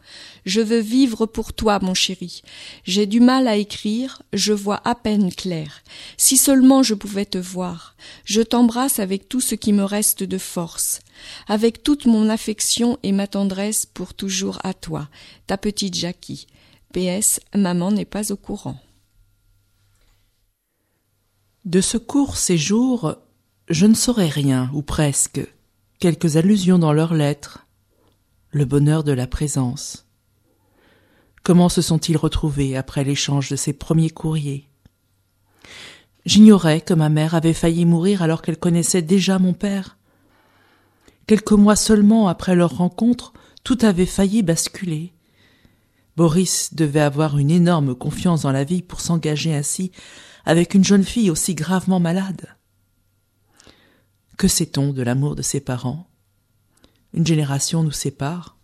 Je 0.46 0.62
veux 0.62 0.80
vivre 0.80 1.26
pour 1.26 1.54
toi, 1.54 1.80
mon 1.82 1.94
chéri. 1.94 2.42
J'ai 2.84 3.06
du 3.06 3.20
mal 3.20 3.48
à 3.48 3.56
écrire, 3.56 4.22
je 4.34 4.54
vois 4.54 4.82
à 4.88 4.96
peine 4.96 5.34
clair. 5.34 5.82
Si 6.18 6.38
seulement 6.38 6.84
je 6.84 6.94
pouvais 6.94 7.26
te 7.26 7.38
voir. 7.38 7.96
Je 8.26 8.42
t'embrasse 8.42 9.00
avec 9.00 9.30
tout 9.30 9.42
ce 9.42 9.56
qui 9.56 9.74
me 9.74 9.84
reste 9.84 10.24
de 10.24 10.38
force, 10.38 11.00
avec 11.48 11.84
toute 11.84 12.06
mon 12.06 12.30
affection 12.30 12.98
et 13.04 13.12
ma 13.12 13.28
tendresse 13.28 13.86
pour 13.86 14.14
toujours 14.14 14.60
à 14.64 14.74
toi, 14.74 15.10
ta 15.48 15.58
petite 15.58 15.96
Jackie. 15.96 16.48
PS, 16.94 17.40
maman 17.56 17.92
n'est 17.92 18.06
pas 18.06 18.32
au 18.32 18.36
courant. 18.36 18.80
De 21.66 21.82
ce 21.82 21.98
court 21.98 22.38
séjour, 22.38 23.16
je 23.70 23.86
ne 23.86 23.94
saurais 23.94 24.30
rien, 24.30 24.72
ou 24.74 24.82
presque, 24.82 25.42
quelques 26.00 26.38
allusions 26.38 26.80
dans 26.80 26.94
leurs 26.94 27.14
lettres, 27.14 27.68
le 28.52 28.66
bonheur 28.66 29.04
de 29.04 29.12
la 29.12 29.28
présence. 29.28 30.09
Comment 31.50 31.68
se 31.68 31.82
sont-ils 31.82 32.16
retrouvés 32.16 32.78
après 32.78 33.04
l'échange 33.04 33.50
de 33.50 33.56
ces 33.56 33.74
premiers 33.74 34.12
courriers? 34.12 34.70
J'ignorais 36.24 36.80
que 36.80 36.94
ma 36.94 37.10
mère 37.10 37.34
avait 37.34 37.56
failli 37.56 37.86
mourir 37.86 38.22
alors 38.22 38.44
qu'elle 38.44 38.60
connaissait 38.60 39.02
déjà 39.02 39.40
mon 39.40 39.54
père. 39.54 39.98
Quelques 41.26 41.54
mois 41.54 41.76
seulement 41.76 42.28
après 42.28 42.54
leur 42.54 42.78
rencontre, 42.78 43.34
tout 43.64 43.80
avait 43.82 44.06
failli 44.06 44.44
basculer. 44.44 45.12
Boris 46.18 46.76
devait 46.76 47.00
avoir 47.00 47.40
une 47.40 47.50
énorme 47.50 47.96
confiance 47.96 48.44
dans 48.44 48.52
la 48.52 48.64
vie 48.64 48.84
pour 48.84 49.02
s'engager 49.02 49.56
ainsi 49.56 49.92
avec 50.46 50.76
une 50.76 50.86
jeune 50.86 51.04
fille 51.04 51.32
aussi 51.32 51.56
gravement 51.56 52.00
malade. 52.00 52.46
Que 54.38 54.48
sait-on 54.48 54.94
de 54.94 55.02
l'amour 55.02 55.36
de 55.36 55.42
ses 55.42 55.62
parents? 55.62 56.12
Une 57.16 57.26
génération 57.26 57.82
nous 57.82 57.90
sépare. 57.90 58.56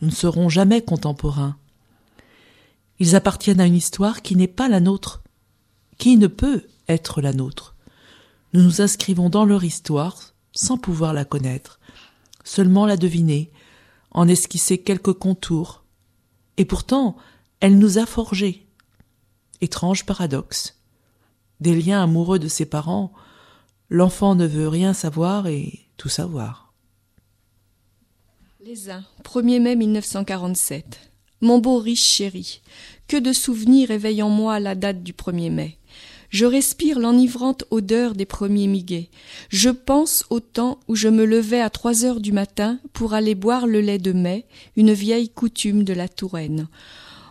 Nous 0.00 0.08
ne 0.08 0.14
serons 0.14 0.48
jamais 0.48 0.80
contemporains. 0.80 1.58
Ils 3.02 3.16
appartiennent 3.16 3.60
à 3.60 3.66
une 3.66 3.74
histoire 3.74 4.22
qui 4.22 4.36
n'est 4.36 4.46
pas 4.46 4.68
la 4.68 4.78
nôtre, 4.78 5.24
qui 5.98 6.16
ne 6.16 6.28
peut 6.28 6.68
être 6.86 7.20
la 7.20 7.32
nôtre. 7.32 7.74
Nous 8.52 8.62
nous 8.62 8.80
inscrivons 8.80 9.28
dans 9.28 9.44
leur 9.44 9.64
histoire 9.64 10.34
sans 10.52 10.78
pouvoir 10.78 11.12
la 11.12 11.24
connaître, 11.24 11.80
seulement 12.44 12.86
la 12.86 12.96
deviner, 12.96 13.50
en 14.12 14.28
esquisser 14.28 14.78
quelques 14.78 15.14
contours. 15.14 15.82
Et 16.58 16.64
pourtant, 16.64 17.16
elle 17.58 17.76
nous 17.76 17.98
a 17.98 18.06
forgés. 18.06 18.68
Étrange 19.60 20.06
paradoxe. 20.06 20.78
Des 21.58 21.74
liens 21.74 22.04
amoureux 22.04 22.38
de 22.38 22.46
ses 22.46 22.66
parents, 22.66 23.12
l'enfant 23.88 24.36
ne 24.36 24.46
veut 24.46 24.68
rien 24.68 24.94
savoir 24.94 25.48
et 25.48 25.88
tout 25.96 26.08
savoir. 26.08 26.72
Les 28.60 28.90
uns, 28.90 29.04
1er 29.24 29.60
mai 29.60 29.74
1947. 29.74 31.11
Mon 31.42 31.58
beau 31.58 31.78
riche 31.78 32.04
chéri, 32.04 32.60
que 33.08 33.16
de 33.16 33.32
souvenirs 33.32 33.90
éveillent 33.90 34.22
en 34.22 34.28
moi 34.28 34.60
la 34.60 34.76
date 34.76 35.02
du 35.02 35.12
1er 35.12 35.50
mai. 35.50 35.76
Je 36.30 36.46
respire 36.46 37.00
l'enivrante 37.00 37.64
odeur 37.72 38.14
des 38.14 38.26
premiers 38.26 38.68
miguets. 38.68 39.10
Je 39.48 39.68
pense 39.68 40.24
au 40.30 40.38
temps 40.38 40.78
où 40.86 40.94
je 40.94 41.08
me 41.08 41.24
levais 41.24 41.60
à 41.60 41.68
trois 41.68 42.04
heures 42.04 42.20
du 42.20 42.30
matin 42.30 42.78
pour 42.92 43.12
aller 43.12 43.34
boire 43.34 43.66
le 43.66 43.80
lait 43.80 43.98
de 43.98 44.12
mai, 44.12 44.46
une 44.76 44.92
vieille 44.92 45.30
coutume 45.30 45.82
de 45.82 45.92
la 45.92 46.08
Touraine. 46.08 46.68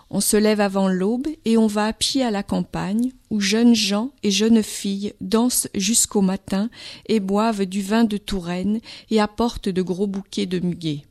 On 0.09 0.19
se 0.19 0.35
lève 0.35 0.59
avant 0.59 0.89
l'aube 0.89 1.27
et 1.45 1.57
on 1.57 1.67
va 1.67 1.85
à 1.85 1.93
pied 1.93 2.21
à 2.21 2.31
la 2.31 2.43
campagne, 2.43 3.13
où 3.29 3.39
jeunes 3.39 3.75
gens 3.75 4.11
et 4.23 4.29
jeunes 4.29 4.61
filles 4.61 5.13
dansent 5.21 5.69
jusqu'au 5.73 6.21
matin 6.21 6.69
et 7.07 7.21
boivent 7.21 7.65
du 7.65 7.81
vin 7.81 8.03
de 8.03 8.17
Touraine 8.17 8.81
et 9.09 9.21
apportent 9.21 9.69
de 9.69 9.81
gros 9.81 10.07
bouquets 10.07 10.47
de 10.47 10.59
muguets. 10.59 11.05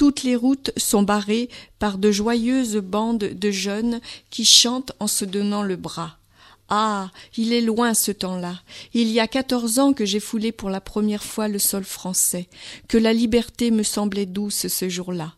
Toutes 0.00 0.22
les 0.22 0.34
routes 0.34 0.70
sont 0.78 1.02
barrées 1.02 1.50
par 1.78 1.98
de 1.98 2.10
joyeuses 2.10 2.78
bandes 2.78 3.18
de 3.18 3.50
jeunes 3.50 4.00
qui 4.30 4.46
chantent 4.46 4.92
en 4.98 5.06
se 5.06 5.26
donnant 5.26 5.62
le 5.62 5.76
bras. 5.76 6.16
Ah. 6.70 7.10
Il 7.36 7.52
est 7.52 7.60
loin 7.60 7.92
ce 7.92 8.10
temps-là. 8.10 8.62
Il 8.94 9.08
y 9.08 9.20
a 9.20 9.28
quatorze 9.28 9.78
ans 9.78 9.92
que 9.92 10.06
j'ai 10.06 10.18
foulé 10.18 10.52
pour 10.52 10.70
la 10.70 10.80
première 10.80 11.22
fois 11.22 11.48
le 11.48 11.58
sol 11.58 11.84
français, 11.84 12.48
que 12.88 12.96
la 12.96 13.12
liberté 13.12 13.70
me 13.70 13.82
semblait 13.82 14.24
douce 14.24 14.68
ce 14.68 14.88
jour-là. 14.88 15.34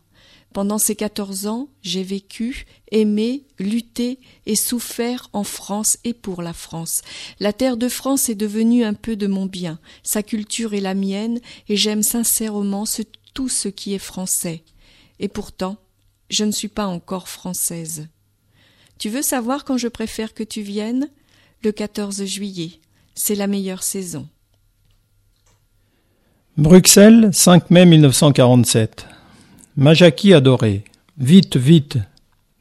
Pendant 0.53 0.77
ces 0.77 0.95
quatorze 0.95 1.45
ans, 1.45 1.67
j'ai 1.81 2.03
vécu, 2.03 2.65
aimé, 2.89 3.43
lutté 3.59 4.19
et 4.45 4.55
souffert 4.55 5.29
en 5.33 5.43
France 5.43 5.97
et 6.05 6.13
pour 6.13 6.41
la 6.41 6.53
France. 6.53 7.01
La 7.41 7.51
terre 7.51 7.75
de 7.75 7.89
France 7.89 8.29
est 8.29 8.35
devenue 8.35 8.85
un 8.85 8.93
peu 8.93 9.17
de 9.17 9.27
mon 9.27 9.45
bien, 9.45 9.79
sa 10.03 10.23
culture 10.23 10.73
est 10.73 10.79
la 10.79 10.93
mienne, 10.93 11.41
et 11.67 11.75
j'aime 11.75 12.03
sincèrement 12.03 12.85
tout 13.33 13.49
ce 13.49 13.67
qui 13.67 13.93
est 13.93 13.99
français. 13.99 14.63
Et 15.19 15.27
pourtant, 15.27 15.77
je 16.29 16.43
ne 16.45 16.51
suis 16.51 16.67
pas 16.67 16.85
encore 16.85 17.27
française. 17.27 18.07
Tu 18.97 19.09
veux 19.09 19.21
savoir 19.21 19.65
quand 19.65 19.77
je 19.77 19.87
préfère 19.87 20.33
que 20.33 20.43
tu 20.43 20.61
viennes? 20.61 21.09
Le 21.63 21.71
14 21.71 22.25
juillet. 22.25 22.79
C'est 23.15 23.35
la 23.35 23.47
meilleure 23.47 23.83
saison. 23.83 24.27
Bruxelles, 26.57 27.29
5 27.31 27.69
mai 27.71 27.85
1947. 27.85 29.07
Ma 29.75 29.93
Jackie 29.93 30.33
adorée. 30.33 30.83
Vite, 31.17 31.57
vite. 31.57 31.97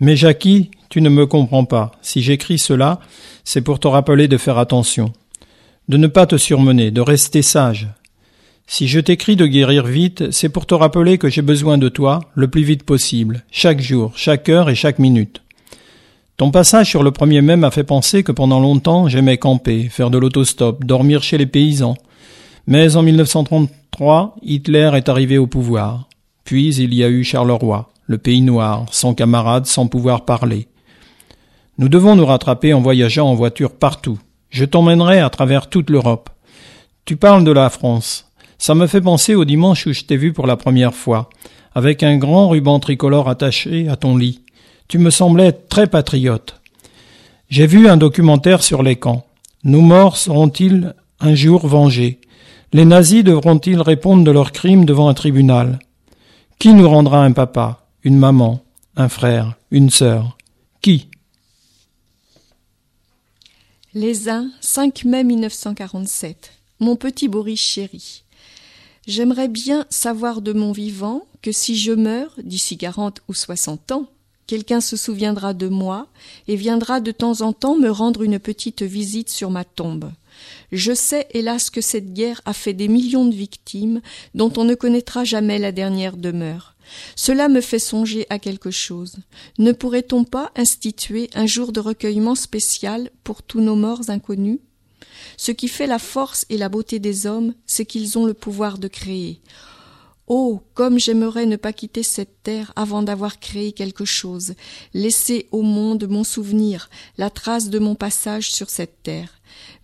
Mais 0.00 0.16
Jackie, 0.16 0.70
tu 0.88 1.00
ne 1.00 1.08
me 1.08 1.26
comprends 1.26 1.64
pas. 1.64 1.92
Si 2.02 2.22
j'écris 2.22 2.58
cela, 2.58 3.00
c'est 3.44 3.60
pour 3.60 3.80
te 3.80 3.88
rappeler 3.88 4.28
de 4.28 4.36
faire 4.36 4.58
attention, 4.58 5.12
de 5.88 5.96
ne 5.96 6.06
pas 6.06 6.26
te 6.26 6.36
surmener, 6.36 6.90
de 6.90 7.00
rester 7.00 7.42
sage. 7.42 7.88
Si 8.66 8.88
je 8.88 9.00
t'écris 9.00 9.36
de 9.36 9.46
guérir 9.46 9.84
vite, 9.86 10.30
c'est 10.30 10.48
pour 10.48 10.66
te 10.66 10.74
rappeler 10.74 11.18
que 11.18 11.28
j'ai 11.28 11.42
besoin 11.42 11.78
de 11.78 11.88
toi 11.88 12.20
le 12.34 12.48
plus 12.48 12.62
vite 12.62 12.84
possible, 12.84 13.44
chaque 13.50 13.80
jour, 13.80 14.12
chaque 14.16 14.48
heure 14.48 14.70
et 14.70 14.74
chaque 14.74 14.98
minute. 14.98 15.42
Ton 16.36 16.50
passage 16.50 16.88
sur 16.88 17.02
le 17.02 17.10
premier 17.10 17.42
mai 17.42 17.56
m'a 17.56 17.70
fait 17.70 17.84
penser 17.84 18.22
que 18.22 18.32
pendant 18.32 18.60
longtemps 18.60 19.08
j'aimais 19.08 19.36
camper, 19.36 19.88
faire 19.88 20.10
de 20.10 20.18
l'autostop, 20.18 20.84
dormir 20.84 21.22
chez 21.22 21.38
les 21.38 21.46
paysans. 21.46 21.96
Mais 22.66 22.96
en 22.96 23.02
1933, 23.02 24.36
Hitler 24.42 24.90
est 24.94 25.08
arrivé 25.08 25.38
au 25.38 25.46
pouvoir. 25.46 26.08
Puis 26.44 26.74
il 26.76 26.94
y 26.94 27.04
a 27.04 27.08
eu 27.08 27.24
Charleroi, 27.24 27.92
le 28.06 28.18
pays 28.18 28.42
noir, 28.42 28.86
sans 28.90 29.14
camarades, 29.14 29.66
sans 29.66 29.86
pouvoir 29.86 30.24
parler. 30.24 30.68
Nous 31.78 31.88
devons 31.88 32.16
nous 32.16 32.26
rattraper 32.26 32.74
en 32.74 32.80
voyageant 32.80 33.28
en 33.28 33.34
voiture 33.34 33.72
partout. 33.72 34.18
Je 34.50 34.64
t'emmènerai 34.64 35.20
à 35.20 35.30
travers 35.30 35.68
toute 35.68 35.90
l'Europe. 35.90 36.30
Tu 37.04 37.16
parles 37.16 37.44
de 37.44 37.52
la 37.52 37.70
France. 37.70 38.31
Ça 38.62 38.76
me 38.76 38.86
fait 38.86 39.00
penser 39.00 39.34
au 39.34 39.44
dimanche 39.44 39.88
où 39.88 39.92
je 39.92 40.04
t'ai 40.04 40.16
vu 40.16 40.32
pour 40.32 40.46
la 40.46 40.56
première 40.56 40.94
fois, 40.94 41.28
avec 41.74 42.04
un 42.04 42.16
grand 42.16 42.48
ruban 42.48 42.78
tricolore 42.78 43.28
attaché 43.28 43.88
à 43.88 43.96
ton 43.96 44.16
lit. 44.16 44.42
Tu 44.86 44.98
me 44.98 45.10
semblais 45.10 45.50
très 45.50 45.88
patriote. 45.88 46.60
J'ai 47.48 47.66
vu 47.66 47.88
un 47.88 47.96
documentaire 47.96 48.62
sur 48.62 48.84
les 48.84 48.94
camps. 48.94 49.26
Nos 49.64 49.80
morts 49.80 50.16
seront-ils 50.16 50.94
un 51.18 51.34
jour 51.34 51.66
vengés? 51.66 52.20
Les 52.72 52.84
nazis 52.84 53.24
devront-ils 53.24 53.80
répondre 53.80 54.22
de 54.22 54.30
leurs 54.30 54.52
crimes 54.52 54.84
devant 54.84 55.08
un 55.08 55.14
tribunal? 55.14 55.80
Qui 56.60 56.72
nous 56.72 56.88
rendra 56.88 57.24
un 57.24 57.32
papa, 57.32 57.88
une 58.04 58.16
maman, 58.16 58.62
un 58.94 59.08
frère, 59.08 59.56
une 59.72 59.90
sœur? 59.90 60.38
Qui? 60.80 61.08
Les 63.92 64.28
uns, 64.28 64.52
5 64.60 65.04
mai 65.04 65.24
1947. 65.24 66.52
Mon 66.78 66.94
petit 66.94 67.26
Boris 67.26 67.60
chéri. 67.60 68.22
J'aimerais 69.06 69.48
bien 69.48 69.86
savoir 69.90 70.42
de 70.42 70.52
mon 70.52 70.72
vivant 70.72 71.26
que 71.42 71.52
si 71.52 71.76
je 71.76 71.92
meurs 71.92 72.34
d'ici 72.42 72.78
quarante 72.78 73.20
ou 73.28 73.34
soixante 73.34 73.90
ans, 73.92 74.08
Quelqu'un 74.52 74.82
se 74.82 74.98
souviendra 74.98 75.54
de 75.54 75.68
moi 75.68 76.08
et 76.46 76.56
viendra 76.56 77.00
de 77.00 77.10
temps 77.10 77.40
en 77.40 77.54
temps 77.54 77.76
me 77.76 77.88
rendre 77.88 78.22
une 78.22 78.38
petite 78.38 78.82
visite 78.82 79.30
sur 79.30 79.50
ma 79.50 79.64
tombe. 79.64 80.12
Je 80.72 80.92
sais, 80.92 81.26
hélas, 81.30 81.70
que 81.70 81.80
cette 81.80 82.12
guerre 82.12 82.42
a 82.44 82.52
fait 82.52 82.74
des 82.74 82.88
millions 82.88 83.24
de 83.24 83.34
victimes 83.34 84.02
dont 84.34 84.52
on 84.56 84.64
ne 84.64 84.74
connaîtra 84.74 85.24
jamais 85.24 85.58
la 85.58 85.72
dernière 85.72 86.16
demeure. 86.18 86.74
Cela 87.16 87.48
me 87.48 87.60
fait 87.60 87.78
songer 87.78 88.26
à 88.28 88.38
quelque 88.38 88.70
chose. 88.70 89.16
Ne 89.58 89.72
pourrait-on 89.72 90.24
pas 90.24 90.50
instituer 90.56 91.30
un 91.34 91.46
jour 91.46 91.72
de 91.72 91.80
recueillement 91.80 92.34
spécial 92.34 93.10
pour 93.24 93.42
tous 93.42 93.60
nos 93.60 93.76
morts 93.76 94.10
inconnus? 94.10 94.58
Ce 95.44 95.50
qui 95.50 95.66
fait 95.66 95.88
la 95.88 95.98
force 95.98 96.46
et 96.50 96.56
la 96.56 96.68
beauté 96.68 97.00
des 97.00 97.26
hommes, 97.26 97.54
c'est 97.66 97.84
qu'ils 97.84 98.16
ont 98.16 98.26
le 98.26 98.32
pouvoir 98.32 98.78
de 98.78 98.86
créer. 98.86 99.40
Oh, 100.28 100.60
comme 100.74 101.00
j'aimerais 101.00 101.46
ne 101.46 101.56
pas 101.56 101.72
quitter 101.72 102.04
cette 102.04 102.44
terre 102.44 102.72
avant 102.76 103.02
d'avoir 103.02 103.40
créé 103.40 103.72
quelque 103.72 104.04
chose, 104.04 104.54
laisser 104.94 105.48
au 105.50 105.62
monde 105.62 106.06
mon 106.08 106.22
souvenir, 106.22 106.88
la 107.18 107.28
trace 107.28 107.70
de 107.70 107.80
mon 107.80 107.96
passage 107.96 108.52
sur 108.52 108.70
cette 108.70 109.02
terre. 109.02 109.30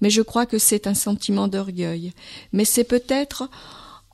Mais 0.00 0.10
je 0.10 0.22
crois 0.22 0.46
que 0.46 0.58
c'est 0.58 0.86
un 0.86 0.94
sentiment 0.94 1.48
d'orgueil. 1.48 2.12
Mais 2.52 2.64
c'est 2.64 2.84
peut-être 2.84 3.50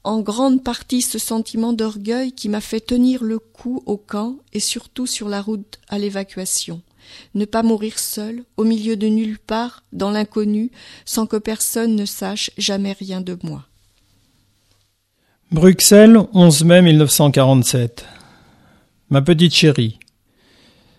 en 0.03 0.21
grande 0.23 0.65
partie 0.65 1.03
ce 1.03 1.19
sentiment 1.19 1.75
d'orgueil 1.75 2.33
qui 2.33 2.49
m'a 2.49 2.63
fait 2.63 2.81
tenir 2.81 3.23
le 3.23 3.39
coup 3.39 3.83
au 3.85 3.99
camp 3.99 4.37
et 4.55 4.61
surtout 4.61 5.07
sur 5.07 5.29
la 5.29 5.43
route 5.43 5.79
à 5.89 5.99
l'évacuation. 5.99 6.81
Ne 7.35 7.45
pas 7.45 7.63
mourir 7.63 7.99
seul, 7.99 8.45
au 8.57 8.65
milieu 8.65 8.97
de 8.97 9.07
nulle 9.07 9.39
part, 9.39 9.83
dans 9.93 10.11
l'inconnu, 10.11 10.71
sans 11.05 11.27
que 11.27 11.37
personne 11.37 11.97
ne 11.97 12.05
sache 12.05 12.51
jamais 12.59 12.93
rien 12.93 13.21
de 13.21 13.37
moi. 13.43 13.65
Bruxelles, 15.51 16.19
11 16.33 16.65
mai 16.65 16.83
1947. 16.83 18.07
Ma 19.11 19.23
petite 19.23 19.55
chérie, 19.55 19.99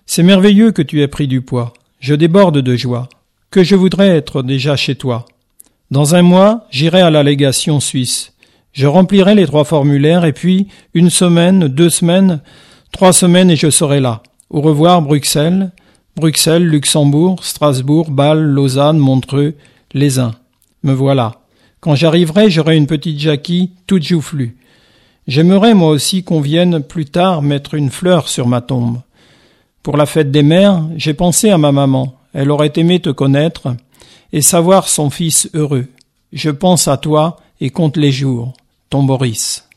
c'est 0.05 0.23
merveilleux 0.23 0.71
que 0.71 0.81
tu 0.81 1.01
aies 1.01 1.07
pris 1.07 1.27
du 1.27 1.41
poids. 1.41 1.73
Je 1.99 2.13
déborde 2.13 2.59
de 2.59 2.75
joie. 2.75 3.09
Que 3.49 3.63
je 3.63 3.75
voudrais 3.75 4.09
être 4.09 4.43
déjà 4.43 4.75
chez 4.75 4.95
toi. 4.95 5.25
Dans 5.91 6.15
un 6.15 6.21
mois, 6.21 6.67
j'irai 6.71 7.01
à 7.01 7.09
la 7.09 7.23
légation 7.23 7.79
suisse. 7.79 8.33
Je 8.73 8.87
remplirai 8.87 9.35
les 9.35 9.45
trois 9.45 9.63
formulaires 9.63 10.25
et 10.25 10.33
puis, 10.33 10.67
une 10.93 11.09
semaine, 11.09 11.67
deux 11.67 11.89
semaines, 11.89 12.41
trois 12.91 13.13
semaines 13.13 13.49
et 13.49 13.55
je 13.55 13.69
serai 13.69 13.99
là. 13.99 14.21
Au 14.49 14.61
revoir, 14.61 15.01
Bruxelles. 15.01 15.71
Bruxelles, 16.15 16.65
Luxembourg, 16.65 17.43
Strasbourg, 17.43 18.09
Bâle, 18.09 18.41
Lausanne, 18.41 18.97
Montreux, 18.97 19.55
les 19.93 20.19
uns. 20.19 20.33
Me 20.83 20.93
voilà. 20.93 21.41
Quand 21.81 21.95
j'arriverai, 21.95 22.49
j'aurai 22.49 22.77
une 22.77 22.87
petite 22.87 23.19
Jackie 23.19 23.71
toute 23.85 24.03
joufflue. 24.03 24.57
J'aimerais 25.27 25.73
moi 25.73 25.89
aussi 25.89 26.23
qu'on 26.23 26.39
vienne 26.39 26.81
plus 26.81 27.05
tard 27.05 27.41
mettre 27.41 27.73
une 27.73 27.89
fleur 27.89 28.29
sur 28.29 28.47
ma 28.47 28.61
tombe. 28.61 29.01
Pour 29.83 29.97
la 29.97 30.05
fête 30.05 30.31
des 30.31 30.43
mères, 30.43 30.87
j'ai 30.95 31.13
pensé 31.13 31.49
à 31.49 31.57
ma 31.57 31.71
maman. 31.71 32.15
Elle 32.33 32.51
aurait 32.51 32.73
aimé 32.75 32.99
te 32.99 33.09
connaître 33.09 33.75
et 34.31 34.41
savoir 34.41 34.87
son 34.87 35.09
fils 35.09 35.49
heureux. 35.53 35.87
Je 36.31 36.49
pense 36.49 36.87
à 36.87 36.97
toi 36.97 37.37
et 37.59 37.69
compte 37.69 37.97
les 37.97 38.11
jours. 38.11 38.53
Ton 38.89 39.03
Boris. 39.03 39.67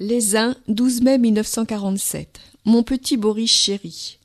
Les 0.00 0.36
uns, 0.36 0.54
12 0.68 1.02
mai 1.02 1.18
1947. 1.18 2.40
Mon 2.64 2.82
petit 2.82 3.16
Boris 3.16 3.50
chéri, 3.50 4.18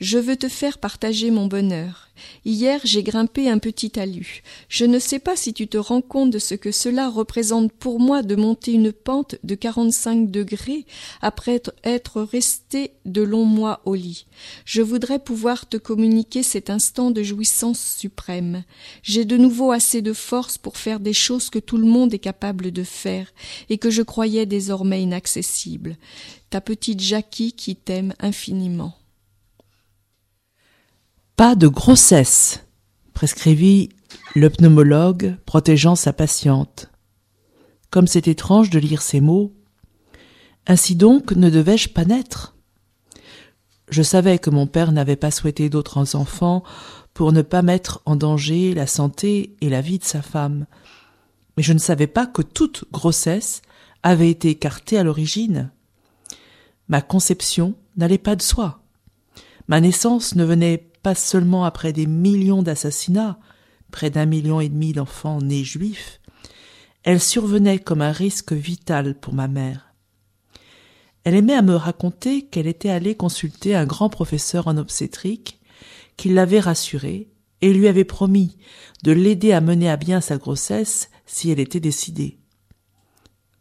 je 0.00 0.18
veux 0.18 0.36
te 0.36 0.48
faire 0.48 0.78
partager 0.78 1.30
mon 1.30 1.46
bonheur. 1.46 2.08
Hier 2.44 2.80
j'ai 2.84 3.02
grimpé 3.02 3.48
un 3.48 3.58
petit 3.58 3.90
talus. 3.90 4.42
Je 4.68 4.84
ne 4.84 4.98
sais 4.98 5.18
pas 5.18 5.36
si 5.36 5.52
tu 5.52 5.66
te 5.66 5.76
rends 5.76 6.00
compte 6.00 6.30
de 6.30 6.38
ce 6.38 6.54
que 6.54 6.70
cela 6.70 7.08
représente 7.08 7.72
pour 7.72 7.98
moi 7.98 8.22
de 8.22 8.36
monter 8.36 8.72
une 8.72 8.92
pente 8.92 9.36
de 9.42 9.54
quarante-cinq 9.54 10.30
degrés 10.30 10.86
après 11.22 11.60
être 11.82 12.22
resté 12.22 12.92
de 13.04 13.22
longs 13.22 13.44
mois 13.44 13.80
au 13.84 13.94
lit. 13.94 14.26
Je 14.64 14.82
voudrais 14.82 15.18
pouvoir 15.18 15.68
te 15.68 15.76
communiquer 15.76 16.42
cet 16.42 16.70
instant 16.70 17.10
de 17.10 17.22
jouissance 17.22 17.96
suprême. 17.98 18.64
J'ai 19.02 19.24
de 19.24 19.36
nouveau 19.36 19.72
assez 19.72 20.02
de 20.02 20.12
force 20.12 20.58
pour 20.58 20.76
faire 20.76 21.00
des 21.00 21.12
choses 21.12 21.50
que 21.50 21.58
tout 21.58 21.76
le 21.76 21.86
monde 21.86 22.14
est 22.14 22.18
capable 22.18 22.70
de 22.70 22.84
faire 22.84 23.32
et 23.68 23.78
que 23.78 23.90
je 23.90 24.02
croyais 24.02 24.46
désormais 24.46 25.02
inaccessibles. 25.02 25.96
Ta 26.50 26.60
petite 26.60 27.00
Jackie 27.00 27.52
qui 27.52 27.74
t'aime 27.74 28.14
infiniment. 28.20 28.94
Pas 31.36 31.56
de 31.56 31.66
grossesse, 31.66 32.64
prescrivit 33.12 33.88
le 34.36 34.50
pneumologue, 34.50 35.36
protégeant 35.46 35.96
sa 35.96 36.12
patiente. 36.12 36.92
Comme 37.90 38.06
c'est 38.06 38.28
étrange 38.28 38.70
de 38.70 38.78
lire 38.78 39.02
ces 39.02 39.20
mots. 39.20 39.52
Ainsi 40.68 40.94
donc 40.94 41.32
ne 41.32 41.50
devais-je 41.50 41.88
pas 41.88 42.04
naître? 42.04 42.54
Je 43.88 44.02
savais 44.02 44.38
que 44.38 44.48
mon 44.48 44.68
père 44.68 44.92
n'avait 44.92 45.16
pas 45.16 45.32
souhaité 45.32 45.68
d'autres 45.68 46.14
enfants 46.14 46.62
pour 47.14 47.32
ne 47.32 47.42
pas 47.42 47.62
mettre 47.62 48.00
en 48.06 48.14
danger 48.14 48.72
la 48.72 48.86
santé 48.86 49.56
et 49.60 49.68
la 49.68 49.80
vie 49.80 49.98
de 49.98 50.04
sa 50.04 50.22
femme. 50.22 50.66
Mais 51.56 51.64
je 51.64 51.72
ne 51.72 51.78
savais 51.78 52.06
pas 52.06 52.28
que 52.28 52.42
toute 52.42 52.84
grossesse 52.92 53.60
avait 54.04 54.30
été 54.30 54.50
écartée 54.50 54.98
à 54.98 55.02
l'origine. 55.02 55.72
Ma 56.86 57.02
conception 57.02 57.74
n'allait 57.96 58.18
pas 58.18 58.36
de 58.36 58.42
soi. 58.42 58.84
Ma 59.66 59.80
naissance 59.80 60.36
ne 60.36 60.44
venait 60.44 60.92
pas 61.04 61.14
seulement 61.14 61.66
après 61.66 61.92
des 61.92 62.06
millions 62.06 62.62
d'assassinats, 62.62 63.38
près 63.90 64.08
d'un 64.08 64.24
million 64.24 64.58
et 64.58 64.70
demi 64.70 64.94
d'enfants 64.94 65.42
nés 65.42 65.62
juifs, 65.62 66.18
elle 67.02 67.20
survenait 67.20 67.78
comme 67.78 68.00
un 68.00 68.10
risque 68.10 68.54
vital 68.54 69.14
pour 69.20 69.34
ma 69.34 69.46
mère. 69.46 69.94
Elle 71.24 71.34
aimait 71.34 71.54
à 71.54 71.60
me 71.60 71.76
raconter 71.76 72.46
qu'elle 72.46 72.66
était 72.66 72.88
allée 72.88 73.16
consulter 73.16 73.76
un 73.76 73.84
grand 73.84 74.08
professeur 74.08 74.66
en 74.66 74.78
obstétrique, 74.78 75.60
qui 76.16 76.30
l'avait 76.30 76.60
rassurée 76.60 77.28
et 77.60 77.74
lui 77.74 77.86
avait 77.86 78.04
promis 78.04 78.56
de 79.02 79.12
l'aider 79.12 79.52
à 79.52 79.60
mener 79.60 79.90
à 79.90 79.98
bien 79.98 80.22
sa 80.22 80.38
grossesse 80.38 81.10
si 81.26 81.50
elle 81.50 81.60
était 81.60 81.80
décidée. 81.80 82.38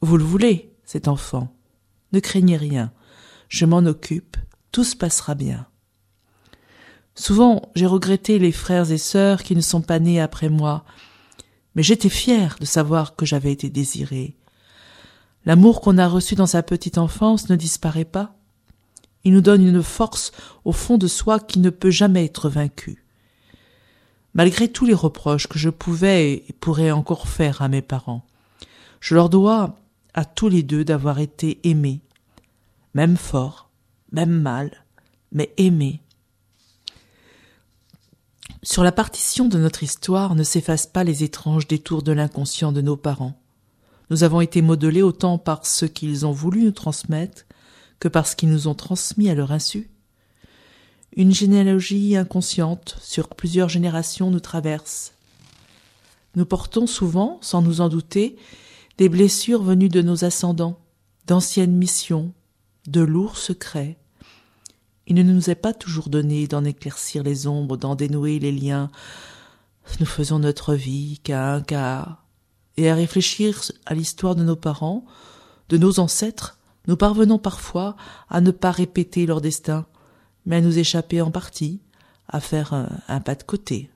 Vous 0.02 0.16
le 0.16 0.24
voulez, 0.24 0.74
cet 0.86 1.10
enfant. 1.10 1.54
Ne 2.14 2.22
craignez 2.22 2.56
rien. 2.56 2.94
Je 3.50 3.66
m'en 3.66 3.80
occupe. 3.80 4.38
Tout 4.72 4.86
se 4.86 4.96
passera 4.96 5.36
bien. 5.36 5.68
Souvent, 7.16 7.62
j'ai 7.76 7.86
regretté 7.86 8.40
les 8.40 8.52
frères 8.52 8.92
et 8.92 8.98
sœurs 8.98 9.44
qui 9.44 9.56
ne 9.56 9.62
sont 9.62 9.82
pas 9.82 10.00
nés 10.00 10.20
après 10.20 10.50
moi, 10.50 10.84
mais 11.76 11.84
j'étais 11.84 12.10
fière 12.10 12.58
de 12.60 12.66
savoir 12.66 13.16
que 13.16 13.26
j'avais 13.26 13.52
été 13.52 13.70
désirée. 13.70 14.36
L'amour 15.46 15.82
qu'on 15.82 15.98
a 15.98 16.08
reçu 16.08 16.36
dans 16.36 16.48
sa 16.48 16.64
petite 16.64 16.98
enfance 16.98 17.50
ne 17.50 17.56
disparaît 17.56 18.06
pas. 18.06 18.36
Il 19.24 19.34
nous 19.34 19.42
donne 19.42 19.66
une 19.66 19.84
force 19.84 20.32
au 20.66 20.72
fond 20.72 20.98
de 20.98 21.08
soi 21.08 21.40
qui 21.40 21.60
ne 21.60 21.70
peut 21.70 21.92
jamais 21.92 22.26
être 22.26 22.50
vaincue. 22.50 23.04
Malgré 24.34 24.68
tous 24.68 24.86
les 24.86 24.94
reproches 24.94 25.48
que 25.48 25.60
je 25.60 25.70
pouvais 25.70 26.34
et 26.48 26.54
pourrais 26.60 26.92
encore 26.92 27.28
faire 27.28 27.62
à 27.62 27.68
mes 27.68 27.82
parents, 27.82 28.26
je 29.00 29.16
leur 29.16 29.30
dois 29.30 29.76
à 30.14 30.26
tous 30.26 30.50
les 30.50 30.64
deux 30.64 30.84
d'avoir 30.84 31.20
été 31.20 31.60
aimés, 31.64 32.02
même 32.94 33.18
fort, 33.18 33.70
même 34.12 34.42
mal, 34.42 34.86
mais 35.32 35.54
aimés, 35.58 36.02
sur 38.64 38.84
la 38.84 38.94
partition 38.94 39.50
de 39.50 39.60
notre 39.60 39.84
histoire 39.84 40.36
ne 40.36 40.44
s'effacent 40.44 40.88
pas 40.88 41.04
les 41.04 41.24
étranges 41.24 41.68
détours 41.68 42.02
de 42.02 42.14
l'inconscient 42.14 42.72
de 42.72 42.82
nos 42.82 42.96
parents. 42.96 43.38
Nous 44.10 44.24
avons 44.24 44.40
été 44.40 44.62
modelés 44.62 45.02
autant 45.02 45.38
par 45.38 45.66
ce 45.66 45.86
qu'ils 45.86 46.26
ont 46.26 46.32
voulu 46.32 46.64
nous 46.64 46.72
transmettre 46.72 47.44
que 48.00 48.08
par 48.08 48.26
ce 48.26 48.38
qu'ils 48.38 48.50
nous 48.50 48.68
ont 48.70 48.74
transmis 48.74 49.30
à 49.30 49.36
leur 49.36 49.52
insu. 49.52 49.90
Une 51.16 51.34
généalogie 51.34 52.16
inconsciente 52.16 52.98
sur 53.02 53.28
plusieurs 53.28 53.70
générations 53.70 54.32
nous 54.32 54.40
traverse. 54.40 55.14
Nous 56.36 56.46
portons 56.46 56.88
souvent, 56.88 57.40
sans 57.42 57.62
nous 57.62 57.82
en 57.82 57.90
douter, 57.90 58.38
des 58.98 59.10
blessures 59.10 59.62
venues 59.62 59.90
de 59.90 60.02
nos 60.02 60.24
ascendants, 60.24 60.80
d'anciennes 61.28 61.76
missions, 61.76 62.34
de 62.88 63.02
lourds 63.02 63.38
secrets, 63.38 63.98
il 65.08 65.16
ne 65.16 65.24
nous 65.24 65.50
est 65.50 65.56
pas 65.56 65.74
toujours 65.74 66.10
donné 66.10 66.48
d'en 66.48 66.64
éclaircir 66.64 67.24
les 67.24 67.48
ombres, 67.48 67.78
d'en 67.78 67.96
dénouer 67.96 68.40
les 68.40 68.52
liens. 68.52 68.90
Nous 70.00 70.06
faisons 70.06 70.40
notre 70.40 70.76
vie 70.76 71.20
qu'à 71.24 71.54
un 71.54 71.62
quart. 71.62 72.26
Et 72.78 72.90
à 72.90 72.96
réfléchir 72.96 73.62
à 73.86 73.94
l'histoire 73.94 74.36
de 74.36 74.44
nos 74.44 74.56
parents, 74.56 75.06
de 75.70 75.78
nos 75.78 76.00
ancêtres, 76.00 76.58
nous 76.88 76.98
parvenons 76.98 77.38
parfois 77.38 77.96
à 78.30 78.42
ne 78.42 78.52
pas 78.52 78.72
répéter 78.72 79.26
leur 79.26 79.42
destin, 79.42 79.86
mais 80.46 80.58
à 80.58 80.62
nous 80.62 80.80
échapper 80.80 81.22
en 81.22 81.32
partie, 81.32 81.82
à 82.28 82.40
faire 82.40 82.74
un, 82.74 82.90
un 83.08 83.20
pas 83.20 83.36
de 83.36 83.44
côté. 83.44 83.90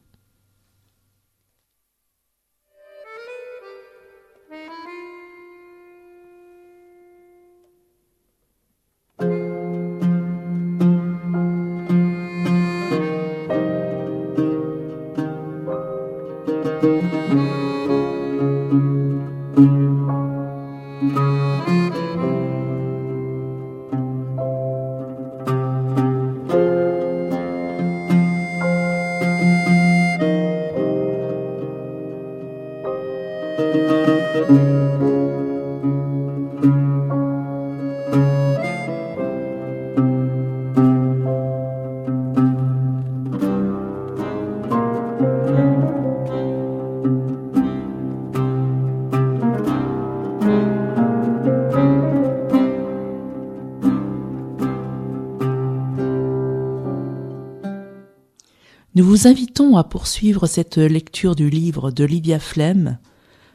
Nous 58.97 59.05
vous 59.05 59.27
invitons 59.27 59.77
à 59.77 59.83
poursuivre 59.83 60.47
cette 60.47 60.77
lecture 60.77 61.35
du 61.35 61.51
livre 61.51 61.91
de 61.91 62.03
Lydia 62.03 62.39
Flem, 62.39 62.97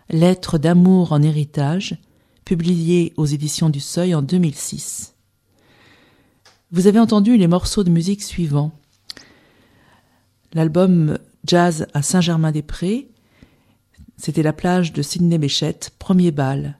Lettres 0.09 0.57
d'amour 0.57 1.11
en 1.11 1.21
héritage, 1.21 1.99
publié 2.45 3.13
aux 3.17 3.27
éditions 3.27 3.69
du 3.69 3.81
Seuil 3.81 4.15
en 4.15 4.23
2006. 4.23 5.17
Vous 6.71 6.87
avez 6.87 7.01
entendu 7.01 7.37
les 7.37 7.49
morceaux 7.49 7.83
de 7.83 7.91
musique 7.91 8.23
suivants. 8.23 8.71
L'album 10.53 11.19
Jazz 11.45 11.89
à 11.93 12.03
Saint-Germain-des-Prés, 12.03 13.09
c'était 14.17 14.45
la 14.45 14.53
plage 14.53 14.93
de 14.93 15.03
Sidney 15.03 15.39
Béchette, 15.39 15.91
premier 15.99 16.31
bal. 16.31 16.79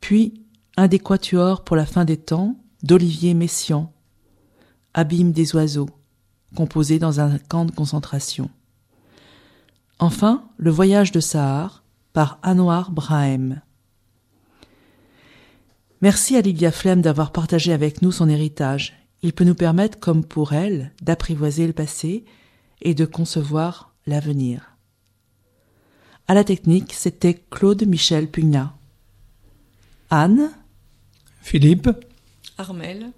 Puis 0.00 0.42
un 0.76 0.88
des 0.88 0.98
quatuors 0.98 1.62
pour 1.62 1.76
la 1.76 1.86
fin 1.86 2.04
des 2.04 2.16
temps 2.16 2.56
d'Olivier 2.82 3.34
Messiaen, 3.34 3.92
Abîme 4.94 5.30
des 5.30 5.54
oiseaux 5.54 5.90
composé 6.54 6.98
dans 6.98 7.20
un 7.20 7.38
camp 7.38 7.64
de 7.64 7.70
concentration. 7.70 8.50
Enfin, 9.98 10.44
Le 10.56 10.70
voyage 10.70 11.12
de 11.12 11.20
Sahar 11.20 11.84
par 12.12 12.38
Anwar 12.42 12.90
Brahim. 12.90 13.60
Merci 16.00 16.36
à 16.36 16.40
Lydia 16.40 16.72
Flem 16.72 17.02
d'avoir 17.02 17.30
partagé 17.30 17.72
avec 17.72 18.00
nous 18.00 18.10
son 18.10 18.28
héritage. 18.28 18.94
Il 19.22 19.34
peut 19.34 19.44
nous 19.44 19.54
permettre, 19.54 19.98
comme 19.98 20.24
pour 20.24 20.54
elle, 20.54 20.92
d'apprivoiser 21.02 21.66
le 21.66 21.74
passé 21.74 22.24
et 22.80 22.94
de 22.94 23.04
concevoir 23.04 23.94
l'avenir. 24.06 24.76
À 26.26 26.34
la 26.34 26.44
technique, 26.44 26.94
c'était 26.94 27.34
Claude 27.50 27.86
Michel 27.86 28.30
Pugnat. 28.30 28.72
Anne? 30.08 30.50
Philippe? 31.42 31.90
Armel 32.56 33.12